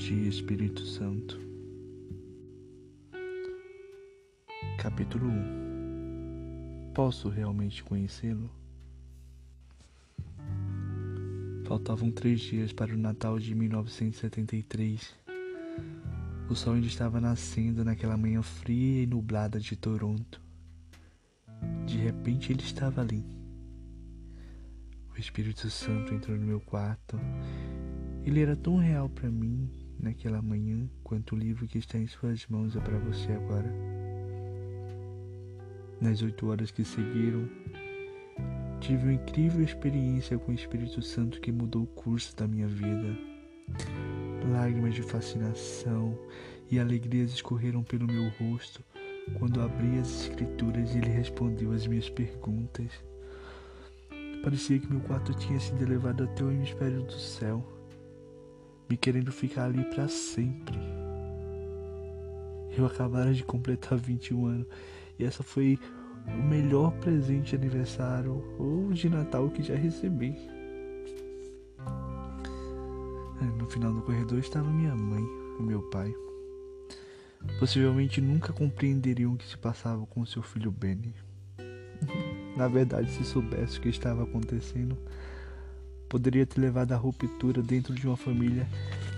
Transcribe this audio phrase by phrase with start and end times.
[0.00, 1.38] dia, Espírito Santo.
[4.78, 8.50] Capítulo 1 Posso realmente conhecê-lo?
[11.66, 15.14] Faltavam três dias para o Natal de 1973.
[16.48, 20.40] O sol ainda estava nascendo naquela manhã fria e nublada de Toronto.
[21.86, 23.22] De repente ele estava ali.
[25.14, 27.20] O Espírito Santo entrou no meu quarto
[28.24, 29.68] ele era tão real para mim
[30.02, 33.72] naquela manhã quanto o livro que está em suas mãos é para você agora.
[36.00, 37.48] Nas oito horas que seguiram,
[38.80, 43.16] tive uma incrível experiência com o Espírito Santo que mudou o curso da minha vida.
[44.50, 46.18] Lágrimas de fascinação
[46.70, 48.82] e alegrias escorreram pelo meu rosto
[49.38, 52.90] quando abri as escrituras e ele respondeu às minhas perguntas.
[54.42, 57.79] Parecia que meu quarto tinha sido levado até o hemisfério do céu
[58.90, 60.76] me querendo ficar ali para sempre.
[62.76, 64.66] Eu acabara de completar 21 anos
[65.16, 65.78] e essa foi
[66.26, 70.34] o melhor presente de aniversário ou de Natal que já recebi.
[73.40, 75.24] É, no final do corredor estava minha mãe
[75.58, 76.12] e meu pai.
[77.58, 81.14] Possivelmente nunca compreenderiam o que se passava com seu filho Benny.
[82.56, 84.98] Na verdade, se soubesse o que estava acontecendo,
[86.10, 88.66] poderia ter levado à ruptura dentro de uma família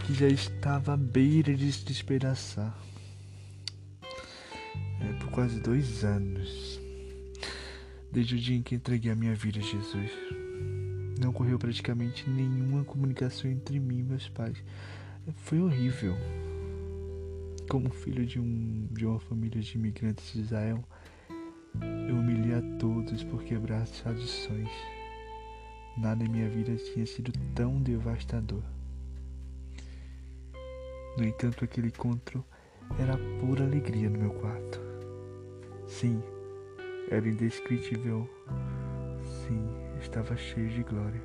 [0.07, 2.77] que já estava à beira de se despedaçar.
[5.01, 6.79] É, por quase dois anos,
[8.13, 10.11] desde o dia em que entreguei a minha vida a Jesus.
[11.19, 14.63] Não ocorreu praticamente nenhuma comunicação entre mim e meus pais.
[15.37, 16.15] Foi horrível.
[17.71, 20.85] Como filho de, um, de uma família de imigrantes de Israel,
[22.07, 24.69] eu humilhei a todos por quebrar as tradições.
[25.97, 28.63] Nada em minha vida tinha sido tão devastador.
[31.19, 32.45] No entanto, aquele encontro
[32.99, 34.81] era pura alegria no meu quarto.
[35.87, 36.23] Sim,
[37.11, 38.29] era indescritível.
[39.23, 39.69] Sim,
[40.01, 41.21] estava cheio de glória.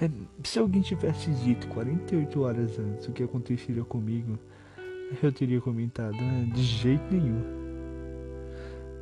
[0.00, 0.08] É,
[0.44, 4.38] se alguém tivesse dito 48 horas antes o que aconteceria comigo,
[5.20, 7.42] eu teria comentado ah, de jeito nenhum.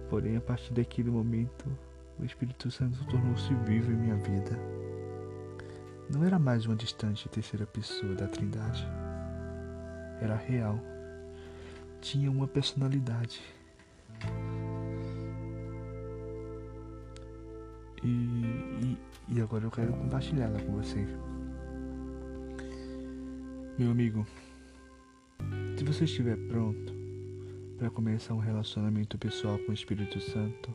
[0.09, 1.67] Porém, a partir daquele momento,
[2.19, 4.59] o Espírito Santo tornou-se vivo em minha vida.
[6.13, 8.87] Não era mais uma distante terceira pessoa da Trindade.
[10.21, 10.81] Era real.
[12.01, 13.41] Tinha uma personalidade.
[18.03, 21.05] E, e, e agora eu quero compartilhá-la com você.
[23.79, 24.27] Meu amigo,
[25.77, 26.95] se você estiver pronto
[27.77, 30.75] para começar um relacionamento pessoal com o Espírito Santo,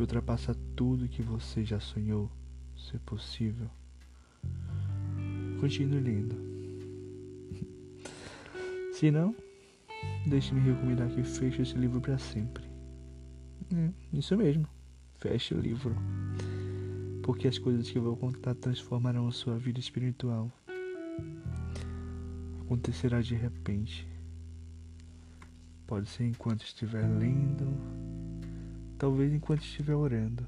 [0.00, 2.30] que ultrapassa tudo que você já sonhou
[2.74, 3.68] ser possível.
[5.60, 6.36] Continue lendo.
[8.94, 9.36] Se não,
[10.26, 12.64] deixe-me recomendar que feche esse livro para sempre.
[13.74, 14.66] É, isso mesmo,
[15.18, 15.94] feche o livro.
[17.22, 20.50] Porque as coisas que eu vou contar transformarão a sua vida espiritual.
[22.62, 24.08] Acontecerá de repente.
[25.86, 27.99] Pode ser enquanto estiver lendo
[29.00, 30.46] talvez enquanto estiver orando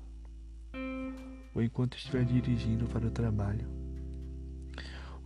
[1.54, 3.66] ou enquanto estiver dirigindo para o trabalho.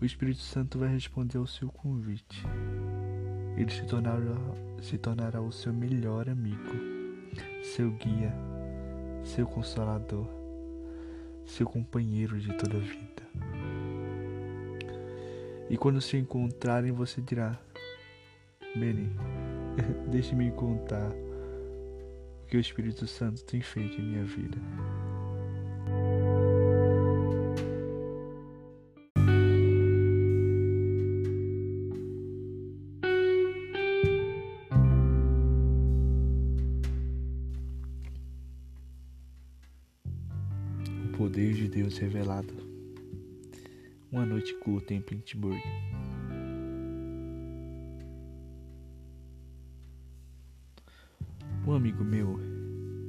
[0.00, 2.44] O Espírito Santo vai responder ao seu convite.
[3.56, 4.36] Ele se tornará,
[4.81, 6.70] se tornará o seu melhor amigo,
[7.65, 8.32] seu guia,
[9.25, 10.28] seu consolador,
[11.44, 13.22] seu companheiro de toda a vida.
[15.69, 17.59] E quando se encontrarem, você dirá:
[18.76, 19.10] Beni,
[20.12, 21.25] deixe-me contar
[22.47, 24.59] que o Espírito Santo tem feito em minha vida.
[41.04, 42.54] O poder de Deus revelado.
[44.13, 45.60] Uma noite curta em Pittsburgh.
[51.97, 52.39] Amigo meu,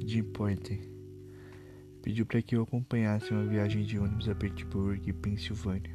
[0.05, 0.79] Jim Pointer,
[2.01, 5.93] pediu para que eu acompanhasse uma viagem de ônibus a Pittsburgh, Pensilvânia.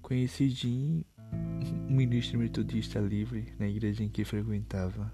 [0.00, 1.04] Conheci Jim,
[1.88, 5.12] um ministro metodista livre, na igreja em que frequentava.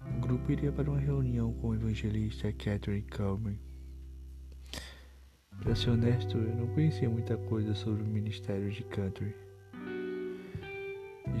[0.00, 3.58] O grupo iria para uma reunião com o evangelista Catherine Coleman.
[5.60, 9.51] Para ser honesto, eu não conhecia muita coisa sobre o ministério de Catherine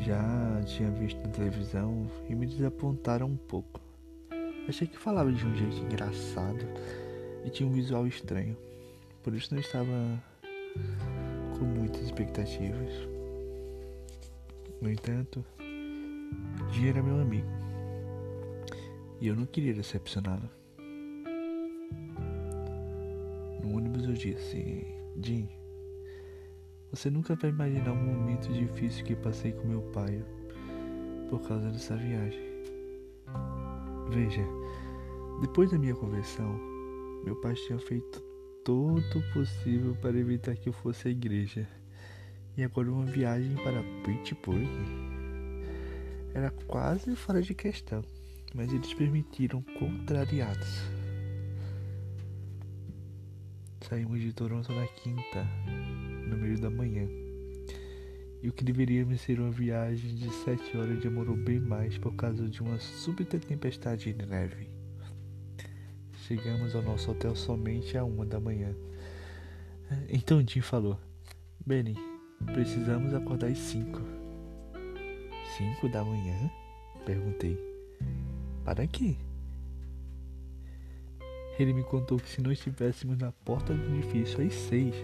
[0.04, 3.80] já tinha visto na televisão e me desapontaram um pouco.
[4.68, 6.64] Achei que falava de um jeito engraçado
[7.44, 8.56] e tinha um visual estranho.
[9.22, 10.22] Por isso não estava
[11.58, 12.92] com muitas expectativas.
[14.80, 15.44] No entanto,
[16.72, 17.48] Jim era meu amigo
[19.20, 20.50] e eu não queria decepcioná-lo.
[23.62, 24.84] No ônibus eu disse:
[25.22, 25.48] Jim,
[26.92, 30.22] você nunca vai imaginar um momento difícil que passei com meu pai
[31.30, 32.52] por causa dessa viagem.
[34.10, 34.44] Veja,
[35.40, 36.54] depois da minha conversão,
[37.24, 38.20] meu pai tinha feito
[38.62, 41.66] todo o possível para evitar que eu fosse à igreja.
[42.58, 44.68] E agora uma viagem para Pittsburgh
[46.34, 48.04] era quase fora de questão,
[48.54, 50.82] mas eles permitiram contrariados.
[53.88, 55.46] Saímos de Toronto na quinta,
[56.32, 57.06] no meio da manhã.
[58.42, 62.48] E o que deveria ser uma viagem de sete horas demorou bem mais por causa
[62.48, 64.68] de uma súbita tempestade de neve.
[66.26, 68.74] Chegamos ao nosso hotel somente à uma da manhã.
[70.08, 70.98] Então Jim falou:
[71.64, 71.96] Benny,
[72.46, 74.00] precisamos acordar às cinco.
[75.56, 76.50] Cinco da manhã?
[77.04, 77.58] Perguntei.
[78.64, 79.16] Para quê?
[81.58, 84.94] Ele me contou que se nós estivéssemos na porta do edifício às seis,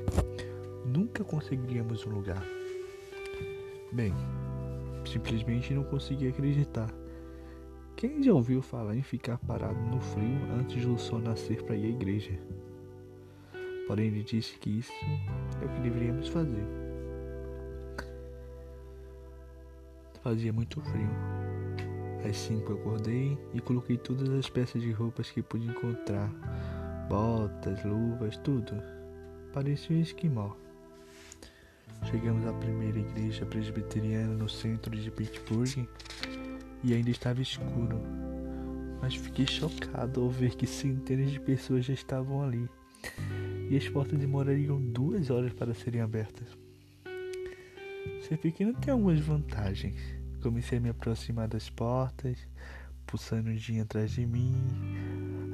[0.88, 2.43] nunca conseguiríamos um lugar.
[3.93, 4.12] Bem,
[5.05, 6.90] simplesmente não consegui acreditar.
[7.96, 11.87] Quem já ouviu falar em ficar parado no frio antes do sol nascer para ir
[11.87, 12.38] à igreja?
[13.87, 14.93] Porém, ele disse que isso
[15.61, 16.64] é o que deveríamos fazer.
[20.23, 21.08] Fazia muito frio.
[22.29, 26.31] Às cinco acordei e coloquei todas as peças de roupas que pude encontrar:
[27.08, 28.75] botas, luvas, tudo.
[29.52, 30.55] Parecia um esquimó.
[32.04, 35.86] Chegamos à primeira igreja presbiteriana no centro de Pittsburgh
[36.82, 38.00] e ainda estava escuro,
[39.00, 42.68] mas fiquei chocado ao ver que centenas de pessoas já estavam ali
[43.68, 46.48] e as portas demorariam duas horas para serem abertas.
[48.22, 50.00] Ser pequeno tem algumas vantagens.
[50.42, 52.38] Comecei a me aproximar das portas,
[53.06, 54.54] pulsando dia atrás de mim.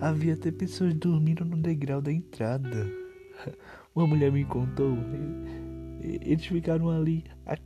[0.01, 2.91] Havia até pessoas dormindo no degrau da entrada.
[3.95, 4.97] Uma mulher me contou.
[6.05, 7.57] Eles ficaram ali a,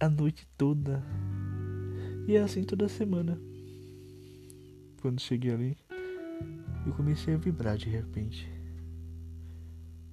[0.00, 1.02] a noite toda
[2.28, 3.40] e é assim toda semana.
[5.00, 5.78] Quando cheguei ali,
[6.84, 8.46] eu comecei a vibrar de repente.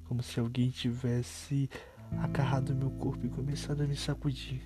[0.05, 1.69] Como se alguém tivesse
[2.21, 4.61] agarrado meu corpo e começado a me sacudir.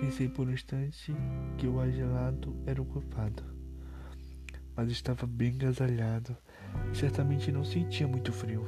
[0.00, 1.14] Pensei por um instante
[1.58, 3.44] que o ar gelado era o culpado.
[4.74, 6.36] Mas estava bem agasalhado
[6.92, 8.64] certamente não sentia muito frio.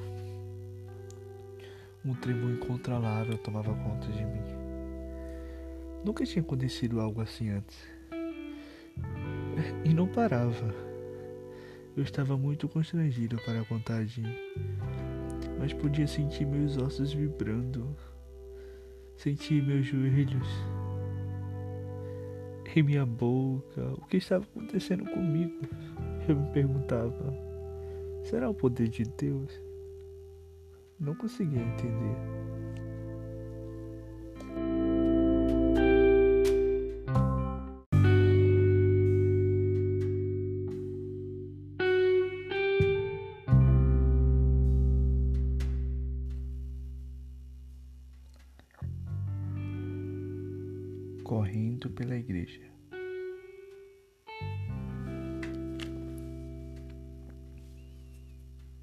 [2.05, 4.43] Um tremor incontrolável tomava conta de mim.
[6.05, 7.79] Nunca tinha acontecido algo assim antes.
[9.85, 10.75] E não parava.
[11.97, 14.35] Eu estava muito constrangido para a Jean,
[15.59, 17.95] mas podia sentir meus ossos vibrando,
[19.17, 20.49] sentir meus joelhos
[22.75, 23.93] em minha boca.
[23.99, 25.61] O que estava acontecendo comigo?
[26.27, 27.35] Eu me perguntava:
[28.25, 29.53] será o poder de Deus?
[31.03, 32.17] Não conseguia entender.
[51.25, 52.61] correndo pela igreja.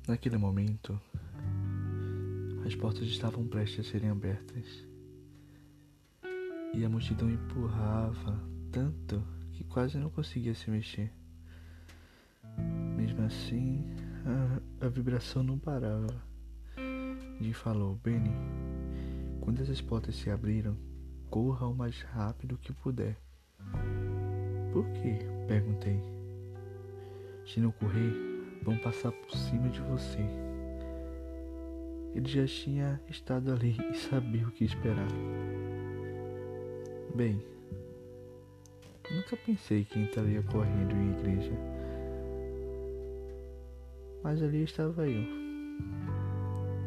[0.08, 1.00] Naquele momento,
[2.70, 4.86] as portas estavam prestes a serem abertas
[6.72, 8.40] e a multidão empurrava
[8.72, 9.24] tanto
[9.54, 11.12] que quase não conseguia se mexer.
[12.96, 13.84] Mesmo assim,
[14.24, 16.14] a, a vibração não parava.
[17.42, 18.30] Jim falou: Benny,
[19.42, 20.78] quando essas portas se abriram,
[21.28, 23.18] corra o mais rápido que puder.
[24.72, 25.18] Por quê?
[25.48, 26.00] perguntei.
[27.48, 28.14] Se não correr,
[28.62, 30.49] vão passar por cima de você.
[32.14, 35.08] Ele já tinha estado ali e sabia o que esperar.
[37.16, 37.42] Bem,
[39.12, 41.54] nunca pensei que entraria correndo em igreja.
[44.24, 45.24] Mas ali estava eu.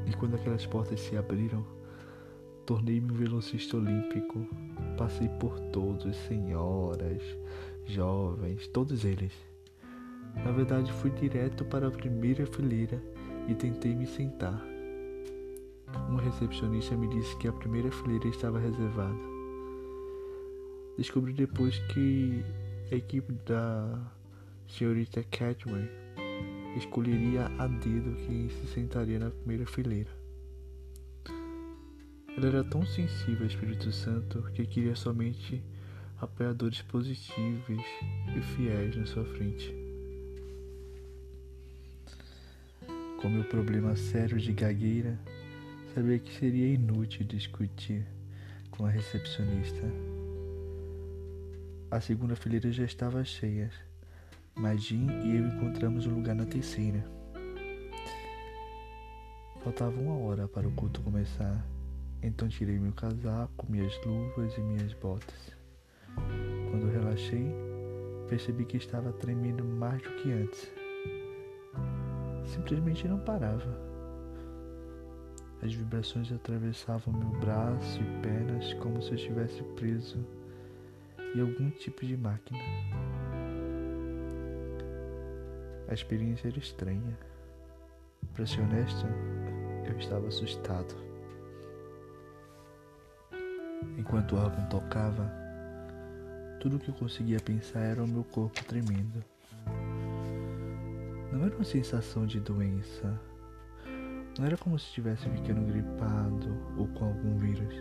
[0.07, 1.65] E quando aquelas portas se abriram,
[2.67, 4.47] Tornei-me um velocista olímpico.
[4.97, 7.23] Passei por todos, senhoras,
[7.87, 9.33] jovens, todos eles.
[10.45, 13.03] Na verdade, fui direto para a primeira fileira
[13.49, 14.72] e tentei me sentar.
[16.09, 19.19] Uma recepcionista me disse que a primeira fileira estava reservada.
[20.97, 22.45] Descobri depois que
[22.91, 24.13] a equipe da
[24.69, 25.89] senhorita Catherine
[26.77, 30.11] escolheria a dedo quem se sentaria na primeira fileira.
[32.37, 35.63] Ela era tão sensível ao Espírito Santo que queria somente
[36.21, 37.85] apoiadores positivos
[38.37, 39.75] e fiéis na sua frente.
[43.21, 45.19] Com meu problema sério de gagueira,
[45.95, 48.07] sabia que seria inútil discutir
[48.71, 49.83] com a recepcionista.
[51.91, 53.71] A segunda fileira já estava cheia,
[54.55, 57.05] mas Jim e eu encontramos um lugar na terceira.
[59.63, 61.63] Faltava uma hora para o culto começar,
[62.23, 65.55] então tirei meu casaco, minhas luvas e minhas botas.
[66.71, 67.55] Quando relaxei,
[68.29, 70.73] percebi que estava tremendo mais do que antes.
[72.47, 73.92] Simplesmente não parava.
[75.63, 80.19] As vibrações atravessavam meu braço e pernas como se eu estivesse preso
[81.37, 82.59] em algum tipo de máquina.
[85.89, 87.17] A experiência era estranha.
[88.35, 89.07] Para ser honesto,
[89.87, 90.95] eu estava assustado.
[93.97, 95.31] Enquanto o órgão tocava,
[96.61, 99.25] tudo o que eu conseguia pensar era o meu corpo tremendo.
[101.31, 103.19] Não era uma sensação de doença.
[104.39, 106.49] Não era como se estivesse ficando gripado
[106.79, 107.75] ou com algum vírus.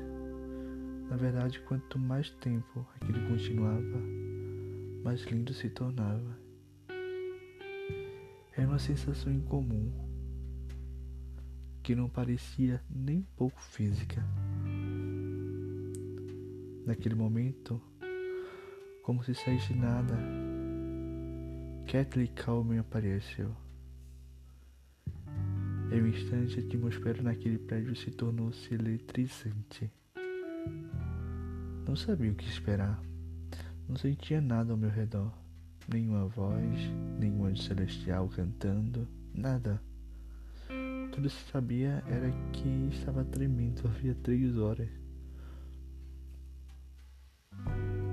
[1.10, 4.02] Na verdade, quanto mais tempo aquilo continuava,
[5.04, 6.38] mais lindo se tornava.
[8.56, 9.92] Era uma sensação incomum,
[11.82, 14.22] que não parecia nem pouco física.
[16.86, 17.82] Naquele momento,
[19.04, 20.16] como se saísse nada,
[21.90, 23.56] Kathleen Calmer apareceu.
[25.92, 29.92] Em um instante, a atmosfera naquele prédio se tornou-se eletrizante.
[31.86, 33.04] Não sabia o que esperar.
[33.90, 35.34] Não sentia nada ao meu redor.
[35.92, 36.80] Nenhuma voz,
[37.20, 39.06] nenhum anjo celestial cantando,
[39.36, 39.82] nada.
[41.12, 44.88] Tudo que sabia era que estava tremendo havia três horas.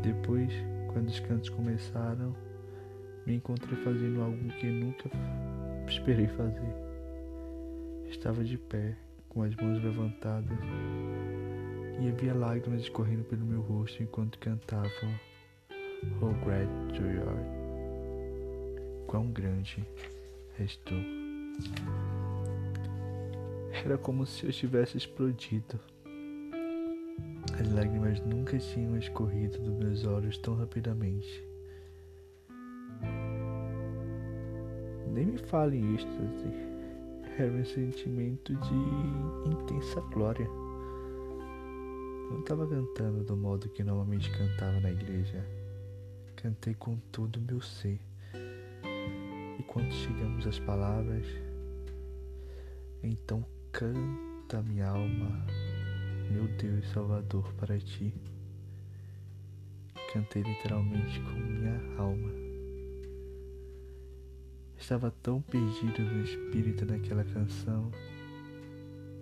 [0.03, 0.53] Depois,
[0.93, 2.35] quando os cantos começaram,
[3.25, 5.09] me encontrei fazendo algo que nunca
[5.87, 6.88] esperei fazer.
[8.09, 8.97] Estava de pé,
[9.29, 10.59] com as mãos levantadas,
[12.01, 14.89] e havia lágrimas escorrendo pelo meu rosto enquanto cantava
[16.21, 16.33] Oh
[16.95, 17.19] Joy.
[19.07, 19.85] Quão grande
[20.59, 20.95] és tu.
[23.85, 25.79] Era como se eu tivesse explodido.
[27.61, 31.45] As lágrimas nunca tinham escorrido dos meus olhos tão rapidamente.
[35.13, 36.68] Nem me fale em êxtase.
[37.39, 38.75] Era um sentimento de
[39.49, 40.45] intensa glória.
[40.45, 45.47] Eu não estava cantando do modo que normalmente cantava na igreja.
[46.35, 48.01] Cantei com todo o meu ser.
[49.57, 51.25] E quando chegamos às palavras,
[53.05, 55.47] então canta minha alma,
[56.33, 58.13] meu Deus Salvador, para ti.
[60.13, 62.48] Cantei literalmente com minha alma.
[64.89, 67.93] Estava tão perdido no espírito daquela canção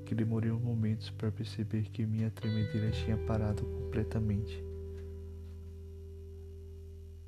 [0.05, 4.63] que demorei um momento para perceber que minha tremedeira tinha parado completamente.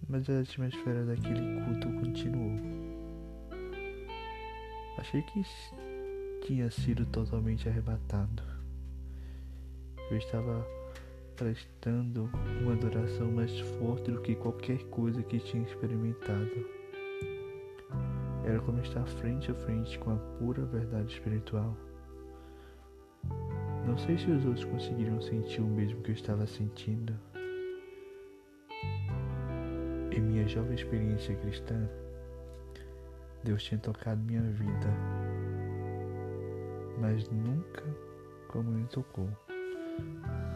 [0.09, 2.53] Mas a atmosfera daquele culto continuou.
[4.99, 5.43] Achei que
[6.47, 8.45] tinha sido totalmente arrebatado.
[10.13, 10.65] Eu estava
[11.35, 12.31] prestando
[12.63, 16.78] uma adoração mais forte do que qualquer coisa que tinha experimentado.
[18.49, 21.77] Era como estar frente a frente com a pura verdade espiritual.
[23.87, 27.15] Não sei se os outros conseguiriam sentir o mesmo que eu estava sentindo.
[30.11, 31.77] Em minha jovem experiência cristã,
[33.45, 34.89] Deus tinha tocado minha vida,
[36.99, 37.85] mas nunca
[38.49, 39.29] como Ele tocou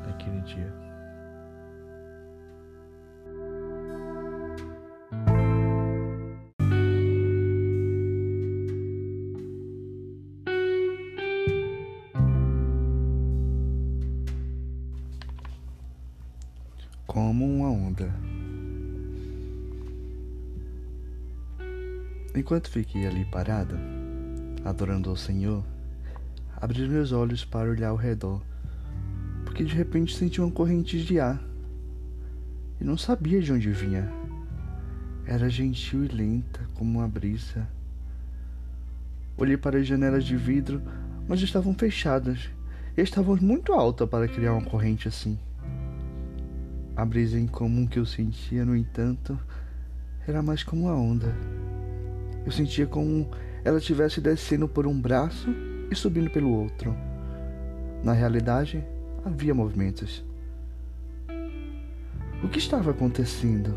[0.07, 0.92] naquele dia.
[22.53, 23.79] Enquanto fiquei ali parado,
[24.63, 25.65] adorando ao Senhor,
[26.55, 28.43] abri meus olhos para olhar ao redor,
[29.47, 31.43] porque de repente senti uma corrente de ar
[32.79, 34.13] e não sabia de onde vinha.
[35.25, 37.67] Era gentil e lenta, como uma brisa.
[39.39, 40.83] Olhei para as janelas de vidro,
[41.27, 42.51] mas estavam fechadas
[42.95, 45.39] e estavam muito altas para criar uma corrente assim.
[46.95, 49.41] A brisa incomum que eu sentia, no entanto,
[50.29, 51.35] era mais como uma onda.
[52.45, 53.29] Eu sentia como
[53.65, 55.49] ela estivesse descendo por um braço
[55.91, 56.97] e subindo pelo outro.
[58.03, 58.85] Na realidade,
[59.25, 60.25] havia movimentos.
[62.43, 63.77] O que estava acontecendo?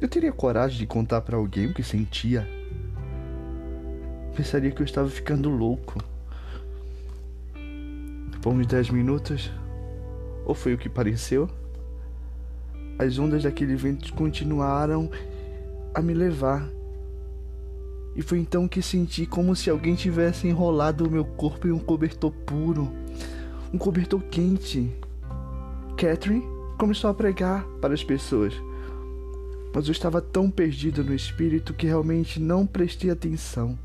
[0.00, 2.46] Eu teria coragem de contar para alguém o que sentia?
[4.36, 6.02] Pensaria que eu estava ficando louco.
[8.42, 9.50] Por uns dez minutos,
[10.44, 11.48] ou foi o que pareceu,
[12.98, 15.10] as ondas daquele vento continuaram
[15.94, 16.68] a me levar.
[18.20, 21.78] E foi então que senti como se alguém tivesse enrolado o meu corpo em um
[21.78, 22.92] cobertor puro,
[23.72, 24.92] um cobertor quente.
[25.96, 26.44] Catherine
[26.76, 28.52] começou a pregar para as pessoas,
[29.74, 33.78] mas eu estava tão perdido no espírito que realmente não prestei atenção.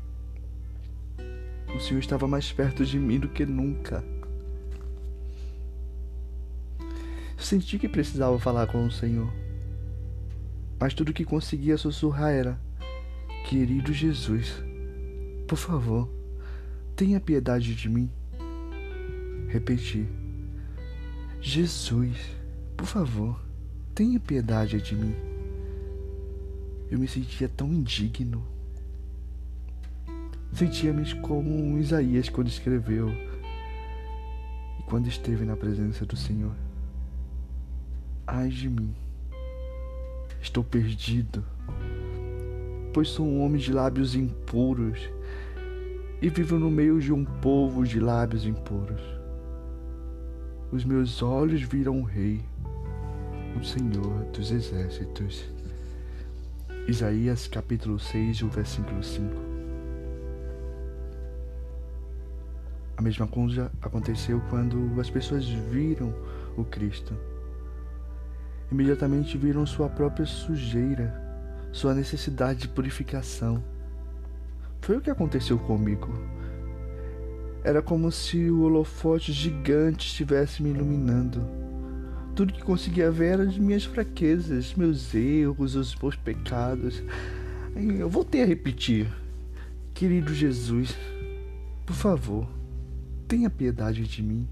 [1.74, 4.04] O Senhor estava mais perto de mim do que nunca.
[7.38, 9.32] Senti que precisava falar com o Senhor,
[10.78, 12.65] mas tudo que conseguia sussurrar era:
[13.48, 14.60] Querido Jesus,
[15.46, 16.10] por favor,
[16.96, 18.10] tenha piedade de mim.
[19.46, 20.04] Repeti:
[21.40, 22.16] Jesus,
[22.76, 23.40] por favor,
[23.94, 25.14] tenha piedade de mim.
[26.90, 28.44] Eu me sentia tão indigno.
[30.52, 36.56] Sentia-me como Isaías quando escreveu e quando esteve na presença do Senhor.
[38.26, 38.92] Ai de mim,
[40.42, 41.44] estou perdido,
[42.96, 44.98] pois sou um homem de lábios impuros
[46.22, 49.02] e vivo no meio de um povo de lábios impuros.
[50.72, 52.40] Os meus olhos viram o Rei,
[53.54, 55.44] o Senhor dos Exércitos.
[56.88, 59.30] Isaías capítulo 6, o versículo 5.
[62.96, 66.14] A mesma coisa aconteceu quando as pessoas viram
[66.56, 67.14] o Cristo
[68.70, 71.25] imediatamente viram sua própria sujeira,
[71.76, 73.62] sua necessidade de purificação.
[74.80, 76.10] Foi o que aconteceu comigo.
[77.62, 81.46] Era como se o holofote gigante estivesse me iluminando.
[82.34, 87.02] Tudo que conseguia ver eram as minhas fraquezas, meus erros, os meus pecados.
[87.98, 89.12] Eu voltei a repetir:
[89.92, 90.96] Querido Jesus,
[91.84, 92.48] por favor,
[93.28, 94.48] tenha piedade de mim.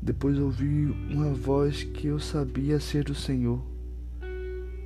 [0.00, 3.73] Depois ouvi uma voz que eu sabia ser do Senhor.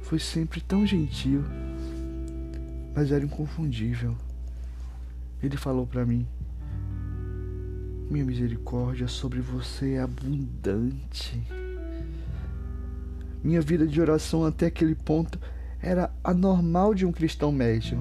[0.09, 1.45] Foi sempre tão gentil,
[2.95, 4.17] mas era inconfundível.
[5.43, 6.27] Ele falou para mim:
[8.11, 11.43] Minha misericórdia sobre você é abundante.
[13.45, 15.39] Minha vida de oração até aquele ponto
[15.79, 17.99] era anormal de um cristão médio.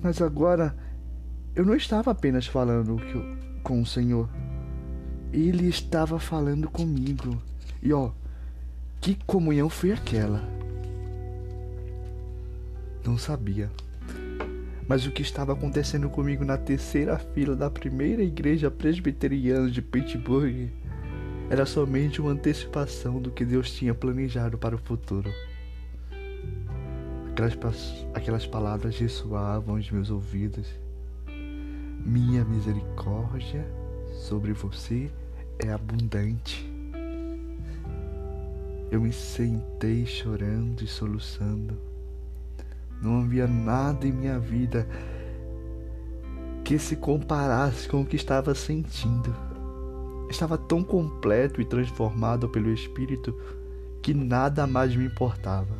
[0.00, 0.72] Mas agora
[1.54, 2.96] eu não estava apenas falando
[3.64, 4.28] com o Senhor
[5.32, 7.42] ele estava falando comigo.
[7.82, 8.10] E ó,
[9.00, 10.61] que comunhão foi aquela?
[13.04, 13.70] Não sabia.
[14.86, 20.70] Mas o que estava acontecendo comigo na terceira fila da primeira igreja presbiteriana de Pittsburgh
[21.50, 25.30] era somente uma antecipação do que Deus tinha planejado para o futuro.
[27.32, 30.66] Aquelas, aquelas palavras ressoavam aos meus ouvidos.
[32.04, 33.66] Minha misericórdia
[34.12, 35.10] sobre você
[35.58, 36.70] é abundante.
[38.90, 41.91] Eu me sentei chorando e soluçando.
[43.02, 44.86] Não havia nada em minha vida
[46.64, 49.34] que se comparasse com o que estava sentindo.
[50.30, 53.36] Estava tão completo e transformado pelo Espírito
[54.00, 55.74] que nada mais me importava.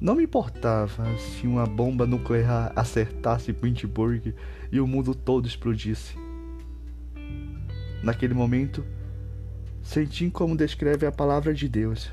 [0.00, 4.34] Não me importava se uma bomba nuclear acertasse Pittsburgh
[4.72, 6.16] e o mundo todo explodisse.
[8.02, 8.84] Naquele momento,
[9.80, 12.10] senti como descreve a palavra de Deus: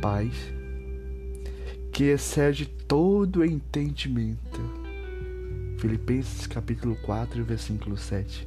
[0.00, 0.56] paz
[1.98, 4.60] que excede todo entendimento.
[5.78, 8.46] Filipenses capítulo 4, versículo 7.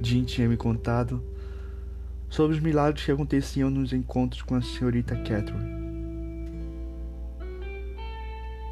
[0.00, 1.22] Jim tinha me contado
[2.30, 5.78] sobre os milagres que aconteciam nos encontros com a senhorita Catherine.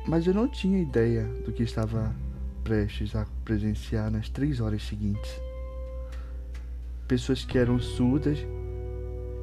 [0.07, 2.17] Mas eu não tinha ideia do que estava
[2.65, 5.39] prestes a presenciar nas três horas seguintes.
[7.07, 8.39] Pessoas que eram surdas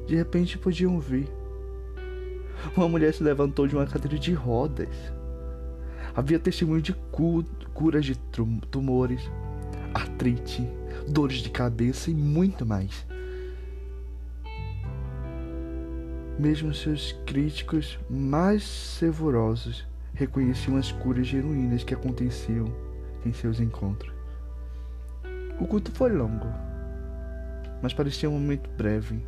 [0.08, 1.35] de repente podiam ouvir.
[2.76, 4.94] Uma mulher se levantou de uma cadeira de rodas.
[6.14, 6.94] Havia testemunho de
[7.74, 8.16] curas de
[8.70, 9.30] tumores,
[9.92, 10.66] artrite,
[11.08, 13.06] dores de cabeça e muito mais.
[16.38, 22.66] Mesmo seus críticos mais sevorosos reconheciam as curas genuínas que aconteciam
[23.24, 24.12] em seus encontros.
[25.58, 26.46] O culto foi longo,
[27.82, 29.24] mas parecia um momento breve.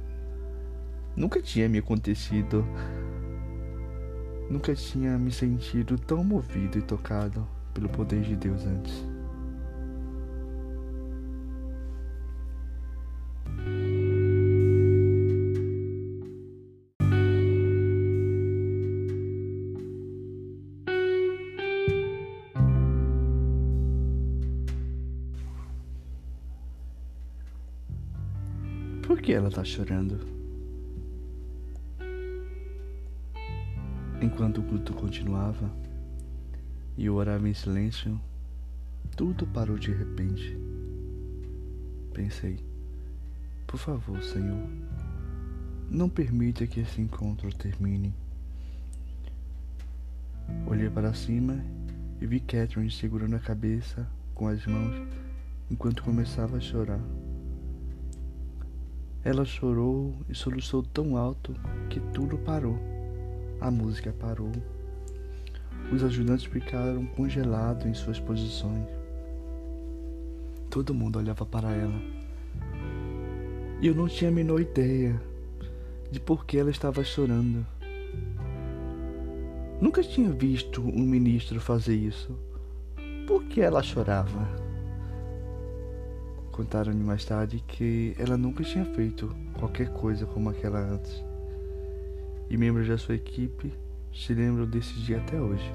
[1.16, 2.66] Nunca tinha me acontecido,
[4.50, 9.04] nunca tinha me sentido tão movido e tocado pelo poder de Deus antes.
[29.02, 30.37] Por que ela tá chorando?
[34.38, 35.68] Enquanto o culto continuava
[36.96, 38.20] e eu orava em silêncio,
[39.16, 40.56] tudo parou de repente.
[42.14, 42.64] Pensei,
[43.66, 44.64] por favor, Senhor,
[45.90, 48.14] não permita que esse encontro termine.
[50.68, 51.60] Olhei para cima
[52.20, 54.94] e vi Catherine segurando a cabeça com as mãos
[55.68, 57.00] enquanto começava a chorar.
[59.24, 61.56] Ela chorou e soluçou tão alto
[61.90, 62.97] que tudo parou.
[63.60, 64.52] A música parou.
[65.92, 68.86] Os ajudantes ficaram congelados em suas posições.
[70.70, 72.00] Todo mundo olhava para ela.
[73.80, 75.20] E eu não tinha a menor ideia
[76.10, 77.66] de por que ela estava chorando.
[79.80, 82.38] Nunca tinha visto um ministro fazer isso.
[83.26, 84.48] Por que ela chorava?
[86.52, 91.27] Contaram-me mais tarde que ela nunca tinha feito qualquer coisa como aquela antes.
[92.50, 93.72] E membros da sua equipe
[94.12, 95.70] se lembram desse dia até hoje.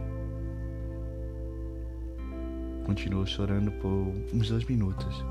[2.85, 5.23] Continuou chorando por uns dois minutos.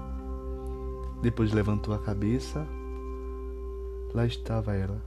[1.22, 2.66] Depois levantou a cabeça.
[4.14, 5.02] Lá estava ela,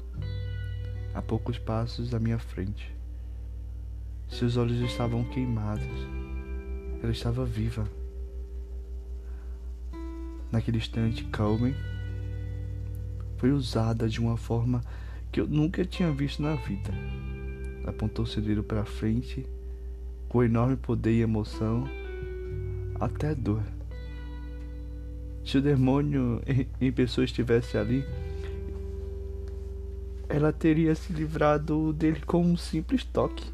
[1.14, 2.96] a poucos passos à minha frente.
[4.28, 5.86] Seus olhos estavam queimados.
[7.02, 7.88] Ela estava viva.
[10.52, 11.76] Naquele instante, Calvin
[13.38, 14.82] foi usada de uma forma
[15.36, 16.94] que eu nunca tinha visto na vida.
[17.86, 19.46] Apontou seu dedo para frente
[20.30, 21.84] com enorme poder e emoção,
[22.98, 23.62] até dor.
[25.44, 26.42] Se o demônio
[26.80, 28.06] em pessoa estivesse ali,
[30.30, 33.52] ela teria se livrado dele com um simples toque.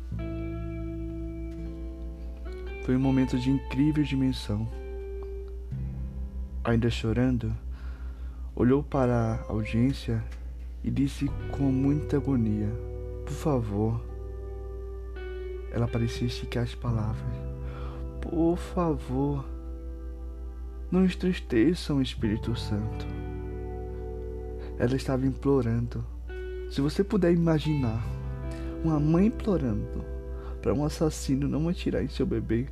[2.86, 4.70] Foi um momento de incrível dimensão
[6.63, 7.52] ainda chorando,
[8.56, 10.24] olhou para a audiência
[10.84, 12.70] e disse com muita agonia:
[13.26, 14.02] Por favor.
[15.72, 17.36] Ela parecia esticar as palavras.
[18.22, 19.46] Por favor.
[20.91, 23.06] Não entristeçam o Espírito Santo.
[24.78, 26.04] Ela estava implorando.
[26.70, 28.04] Se você puder imaginar
[28.84, 30.04] uma mãe implorando
[30.62, 32.67] para um assassino não atirar em seu bebê,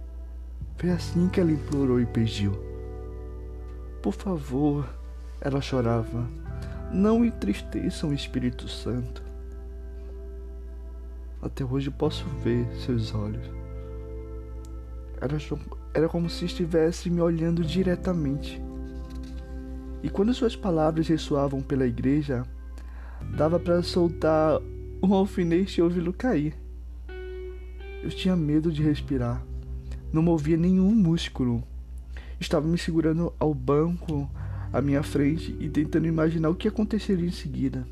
[0.77, 2.51] foi assim que ela implorou e pediu.
[4.01, 4.87] Por favor,
[5.41, 6.25] ela chorava,
[6.91, 9.23] não entristeçam o Espírito Santo.
[11.41, 13.45] Até hoje posso ver seus olhos.
[15.21, 15.37] Era,
[15.93, 18.61] era como se estivesse me olhando diretamente.
[20.01, 22.43] E quando suas palavras ressoavam pela igreja,
[23.35, 24.59] dava para soltar
[25.01, 26.55] um alfinete e ouvi-lo cair.
[28.01, 29.43] Eu tinha medo de respirar.
[30.11, 31.63] Não movia nenhum músculo
[32.39, 34.29] estava me segurando ao banco
[34.71, 37.85] à minha frente e tentando imaginar o que aconteceria em seguida.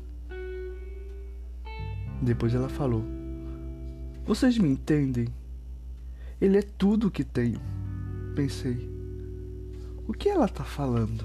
[2.20, 3.04] Depois ela falou:
[4.24, 5.28] Vocês me entendem?
[6.40, 7.60] Ele é tudo o que tenho.
[8.34, 8.88] Pensei:
[10.06, 11.24] O que ela está falando?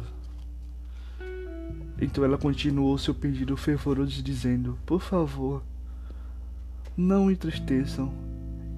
[1.99, 5.63] Então ela continuou seu pedido fervoroso, dizendo: Por favor,
[6.97, 8.13] não entristeçam.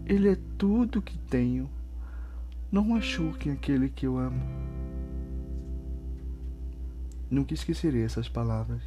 [0.05, 1.69] Ele é tudo o que tenho.
[2.71, 4.64] Não machuquem aquele que eu amo.
[7.35, 8.81] Nunca esquecerei essas palavras.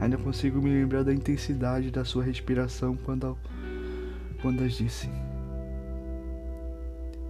[0.00, 3.36] Ainda consigo me lembrar da intensidade da sua respiração quando,
[4.40, 5.10] quando as disse.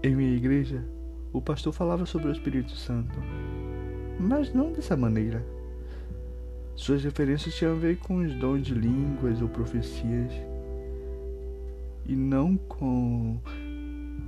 [0.03, 0.85] Em minha igreja,
[1.33, 3.19] o pastor falava sobre o Espírito Santo,
[4.21, 5.43] mas não dessa maneira.
[6.75, 10.33] Suas referências tinham a ver com os dons de línguas ou profecias,
[12.05, 13.41] e não com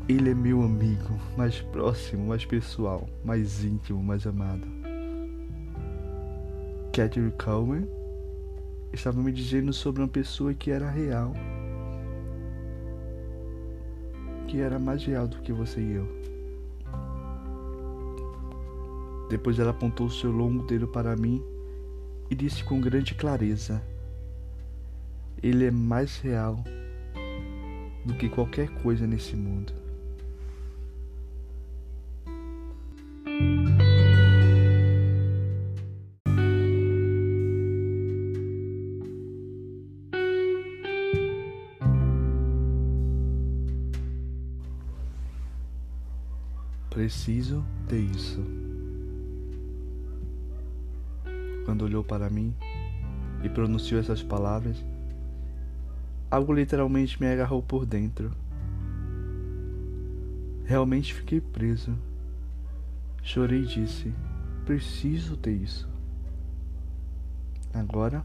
[0.08, 4.87] ele é meu amigo, mais próximo, mais pessoal, mais íntimo, mais amado.
[6.98, 7.86] Catherine Coleman
[8.92, 11.32] estava me dizendo sobre uma pessoa que era real,
[14.48, 16.08] que era mais real do que você e eu.
[19.30, 21.40] Depois ela apontou seu longo dedo para mim
[22.28, 23.80] e disse com grande clareza:
[25.40, 26.64] Ele é mais real
[28.04, 29.77] do que qualquer coisa nesse mundo.
[47.28, 48.42] Preciso ter isso.
[51.66, 52.54] Quando olhou para mim
[53.44, 54.82] e pronunciou essas palavras,
[56.30, 58.32] algo literalmente me agarrou por dentro.
[60.64, 61.94] Realmente fiquei preso.
[63.22, 64.10] Chorei e disse:
[64.64, 65.86] Preciso ter isso.
[67.74, 68.24] Agora,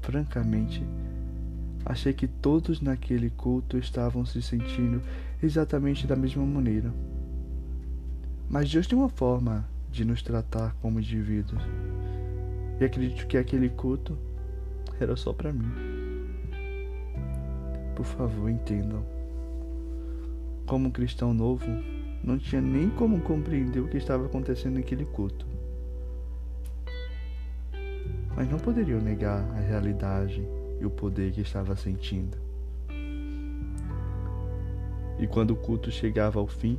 [0.00, 0.84] francamente,
[1.86, 5.00] achei que todos naquele culto estavam se sentindo
[5.40, 6.92] exatamente da mesma maneira.
[8.54, 11.60] Mas Deus tem uma forma de nos tratar como indivíduos.
[12.80, 14.16] E acredito que aquele culto
[15.00, 15.72] era só para mim.
[17.96, 19.04] Por favor, entendam.
[20.66, 21.66] Como cristão novo,
[22.22, 25.44] não tinha nem como compreender o que estava acontecendo naquele culto.
[28.36, 30.46] Mas não poderiam negar a realidade
[30.80, 32.38] e o poder que estava sentindo.
[35.18, 36.78] E quando o culto chegava ao fim,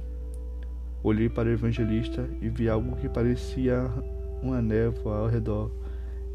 [1.06, 3.86] olhei para o evangelista e vi algo que parecia
[4.42, 5.72] uma névoa ao redor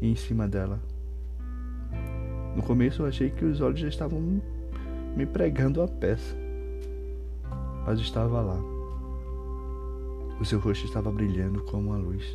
[0.01, 0.81] e em cima dela.
[2.55, 4.41] No começo eu achei que os olhos já estavam
[5.15, 6.35] me pregando a peça,
[7.85, 8.59] mas estava lá.
[10.39, 12.25] O seu rosto estava brilhando como uma luz.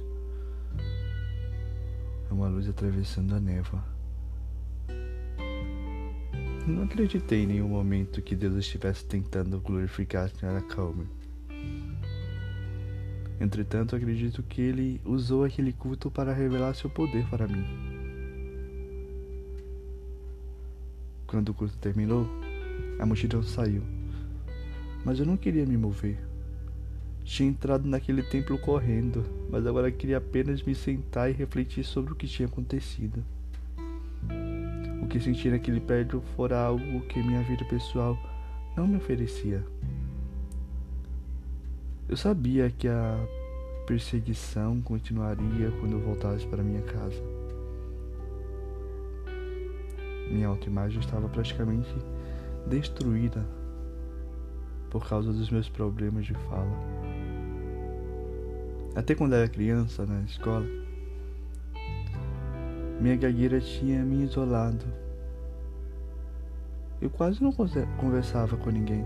[2.30, 3.82] Uma luz atravessando a névoa.
[6.66, 11.06] Não acreditei em nenhum momento que Deus estivesse tentando glorificar a Calmer.
[13.38, 17.64] Entretanto, acredito que ele usou aquele culto para revelar seu poder para mim.
[21.26, 22.26] Quando o culto terminou,
[22.98, 23.82] a multidão saiu,
[25.04, 26.18] mas eu não queria me mover.
[27.24, 32.16] Tinha entrado naquele templo correndo, mas agora queria apenas me sentar e refletir sobre o
[32.16, 33.22] que tinha acontecido.
[35.02, 38.16] O que senti naquele prédio fora algo que minha vida pessoal
[38.76, 39.64] não me oferecia.
[42.08, 43.18] Eu sabia que a
[43.84, 47.20] perseguição continuaria quando eu voltasse para minha casa.
[50.30, 51.92] Minha autoimagem estava praticamente
[52.68, 53.44] destruída
[54.88, 56.70] por causa dos meus problemas de fala.
[58.94, 60.66] Até quando era criança na escola,
[63.00, 64.84] minha gagueira tinha me isolado.
[67.02, 69.04] Eu quase não conversava com ninguém.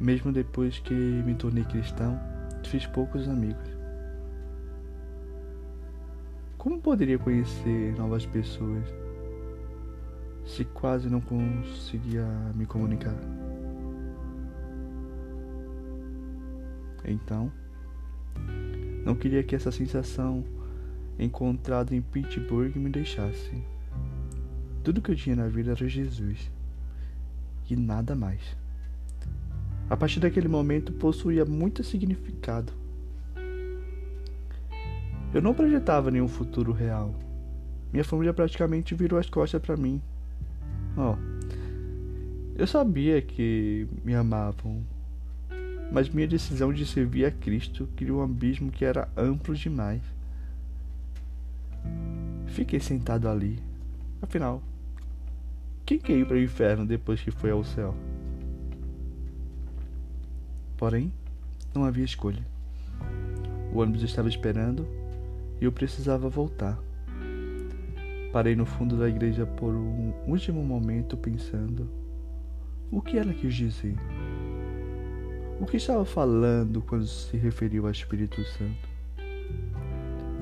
[0.00, 2.18] Mesmo depois que me tornei cristão,
[2.64, 3.78] fiz poucos amigos.
[6.58, 8.84] Como poderia conhecer novas pessoas
[10.44, 13.14] se quase não conseguia me comunicar?
[17.04, 17.50] Então,
[19.04, 20.44] não queria que essa sensação
[21.18, 23.62] encontrada em Pittsburgh me deixasse.
[24.84, 26.50] Tudo que eu tinha na vida era Jesus
[27.70, 28.57] e nada mais.
[29.90, 32.72] A partir daquele momento possuía muito significado.
[35.32, 37.14] Eu não projetava nenhum futuro real.
[37.92, 40.00] Minha família praticamente virou as costas para mim.
[40.96, 41.16] Ó, oh,
[42.56, 44.82] eu sabia que me amavam,
[45.92, 50.02] mas minha decisão de servir a Cristo criou um abismo que era amplo demais.
[52.46, 53.58] Fiquei sentado ali.
[54.20, 54.62] Afinal,
[55.86, 57.94] quem ir para o inferno depois que foi ao céu?
[60.78, 61.12] Porém,
[61.74, 62.46] não havia escolha.
[63.74, 64.86] O ônibus estava esperando
[65.60, 66.78] e eu precisava voltar.
[68.32, 71.90] Parei no fundo da igreja por um último momento pensando:
[72.92, 73.96] o que ela quis dizer?
[75.60, 78.88] O que estava falando quando se referiu ao Espírito Santo?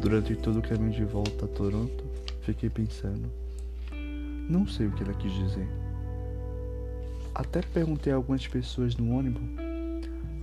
[0.03, 2.05] Durante todo o caminho de volta a Toronto,
[2.42, 3.33] fiquei pensando:
[4.51, 5.66] não sei o que ela quis dizer.
[7.35, 9.65] Até perguntei a algumas pessoas no ônibus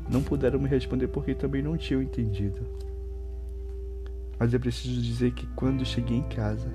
[0.09, 2.61] não puderam me responder porque também não tinham entendido.
[4.37, 6.69] Mas é preciso dizer que quando cheguei em casa,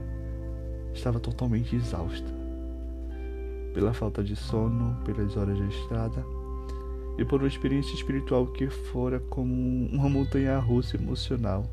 [0.94, 2.28] estava totalmente exausta.
[3.74, 6.24] Pela falta de sono, pelas horas de estrada
[7.18, 9.52] e por uma experiência espiritual que fora como
[9.92, 11.66] uma montanha russa emocional.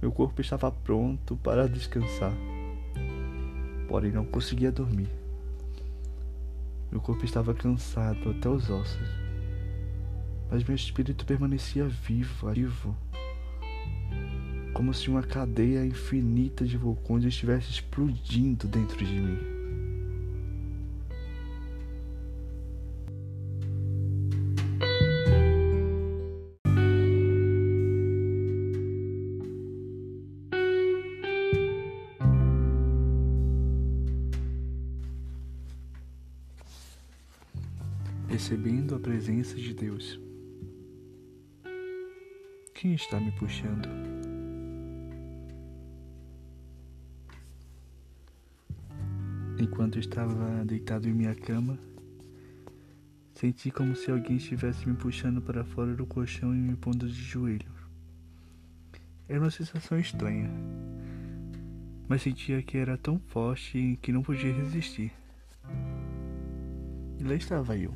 [0.00, 2.32] Meu corpo estava pronto para descansar,
[3.88, 5.08] porém não conseguia dormir.
[6.90, 9.27] Meu corpo estava cansado até os ossos
[10.50, 12.96] mas meu espírito permanecia vivo, vivo,
[14.72, 19.58] como se uma cadeia infinita de vulcões estivesse explodindo dentro de mim.
[38.28, 40.27] percebendo a presença de Deus.
[42.80, 43.88] Quem está me puxando?
[49.58, 51.76] Enquanto estava deitado em minha cama,
[53.34, 57.20] senti como se alguém estivesse me puxando para fora do colchão e me pondo de
[57.20, 57.68] joelho.
[59.28, 60.48] Era uma sensação estranha,
[62.08, 65.12] mas sentia que era tão forte que não podia resistir.
[67.18, 67.92] E lá estava eu,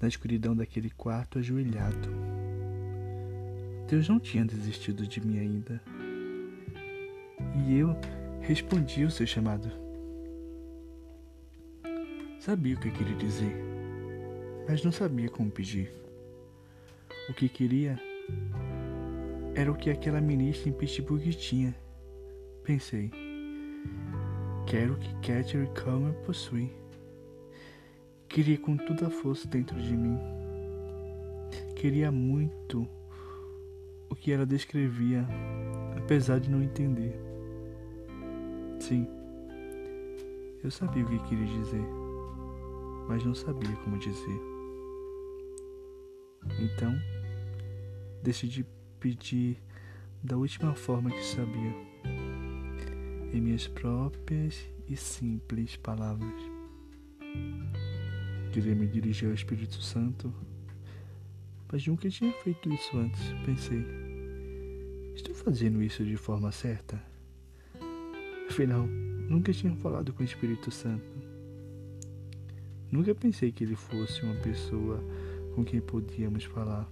[0.00, 2.27] na escuridão daquele quarto ajoelhado.
[3.88, 5.80] Deus não tinha desistido de mim ainda.
[7.66, 7.96] E eu
[8.42, 9.70] respondi o seu chamado.
[12.38, 13.56] Sabia o que queria dizer,
[14.68, 15.90] mas não sabia como pedir.
[17.30, 17.98] O que queria
[19.54, 21.74] era o que aquela ministra em Pittsburgh tinha.
[22.62, 23.10] Pensei,
[24.66, 26.70] quero o que Catherine Comer possui.
[28.28, 30.18] Queria com toda a força dentro de mim.
[31.74, 32.86] Queria muito
[34.10, 35.26] o que ela descrevia,
[35.96, 37.18] apesar de não entender.
[38.80, 39.06] Sim,
[40.62, 41.84] eu sabia o que queria dizer,
[43.08, 44.40] mas não sabia como dizer.
[46.60, 46.94] Então,
[48.22, 48.64] decidi
[48.98, 49.62] pedir
[50.22, 51.74] da última forma que sabia,
[53.32, 56.42] em minhas próprias e simples palavras.
[58.52, 60.32] Queria me dirigir ao Espírito Santo,
[61.70, 63.22] mas nunca tinha feito isso antes.
[63.44, 63.84] Pensei,
[65.14, 67.02] estou fazendo isso de forma certa?
[68.48, 71.04] Afinal, nunca tinha falado com o Espírito Santo.
[72.90, 74.98] Nunca pensei que ele fosse uma pessoa
[75.54, 76.88] com quem podíamos falar.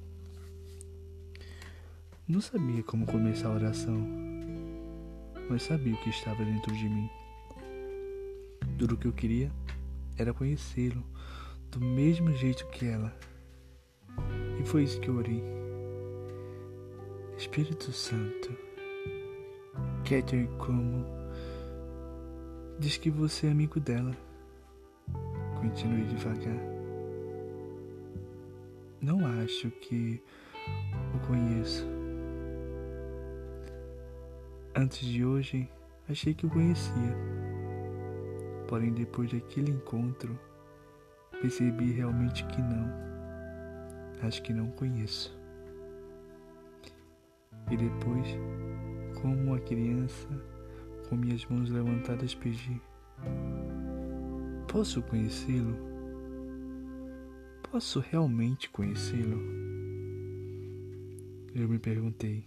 [2.29, 4.07] Não sabia como começar a oração,
[5.49, 7.09] mas sabia o que estava dentro de mim.
[8.79, 9.51] Tudo o que eu queria
[10.19, 11.03] era conhecê-lo
[11.71, 13.17] do mesmo jeito que ela.
[14.67, 15.43] Foi isso que eu orei.
[17.37, 18.57] Espírito Santo,
[20.05, 21.05] Catherine como
[22.79, 24.17] diz que você é amigo dela.
[25.61, 26.59] Continue devagar.
[29.01, 30.23] Não acho que
[31.15, 31.87] o conheço
[34.79, 35.67] Antes de hoje,
[36.07, 37.17] achei que o conhecia.
[38.69, 40.39] Porém, depois daquele encontro,
[41.41, 43.16] percebi realmente que não.
[44.23, 45.37] Acho que não conheço.
[47.71, 48.27] E depois,
[49.21, 50.29] como uma criança,
[51.09, 52.81] com minhas mãos levantadas, pedi:
[54.69, 55.77] Posso conhecê-lo?
[57.71, 59.41] Posso realmente conhecê-lo?
[61.55, 62.47] Eu me perguntei.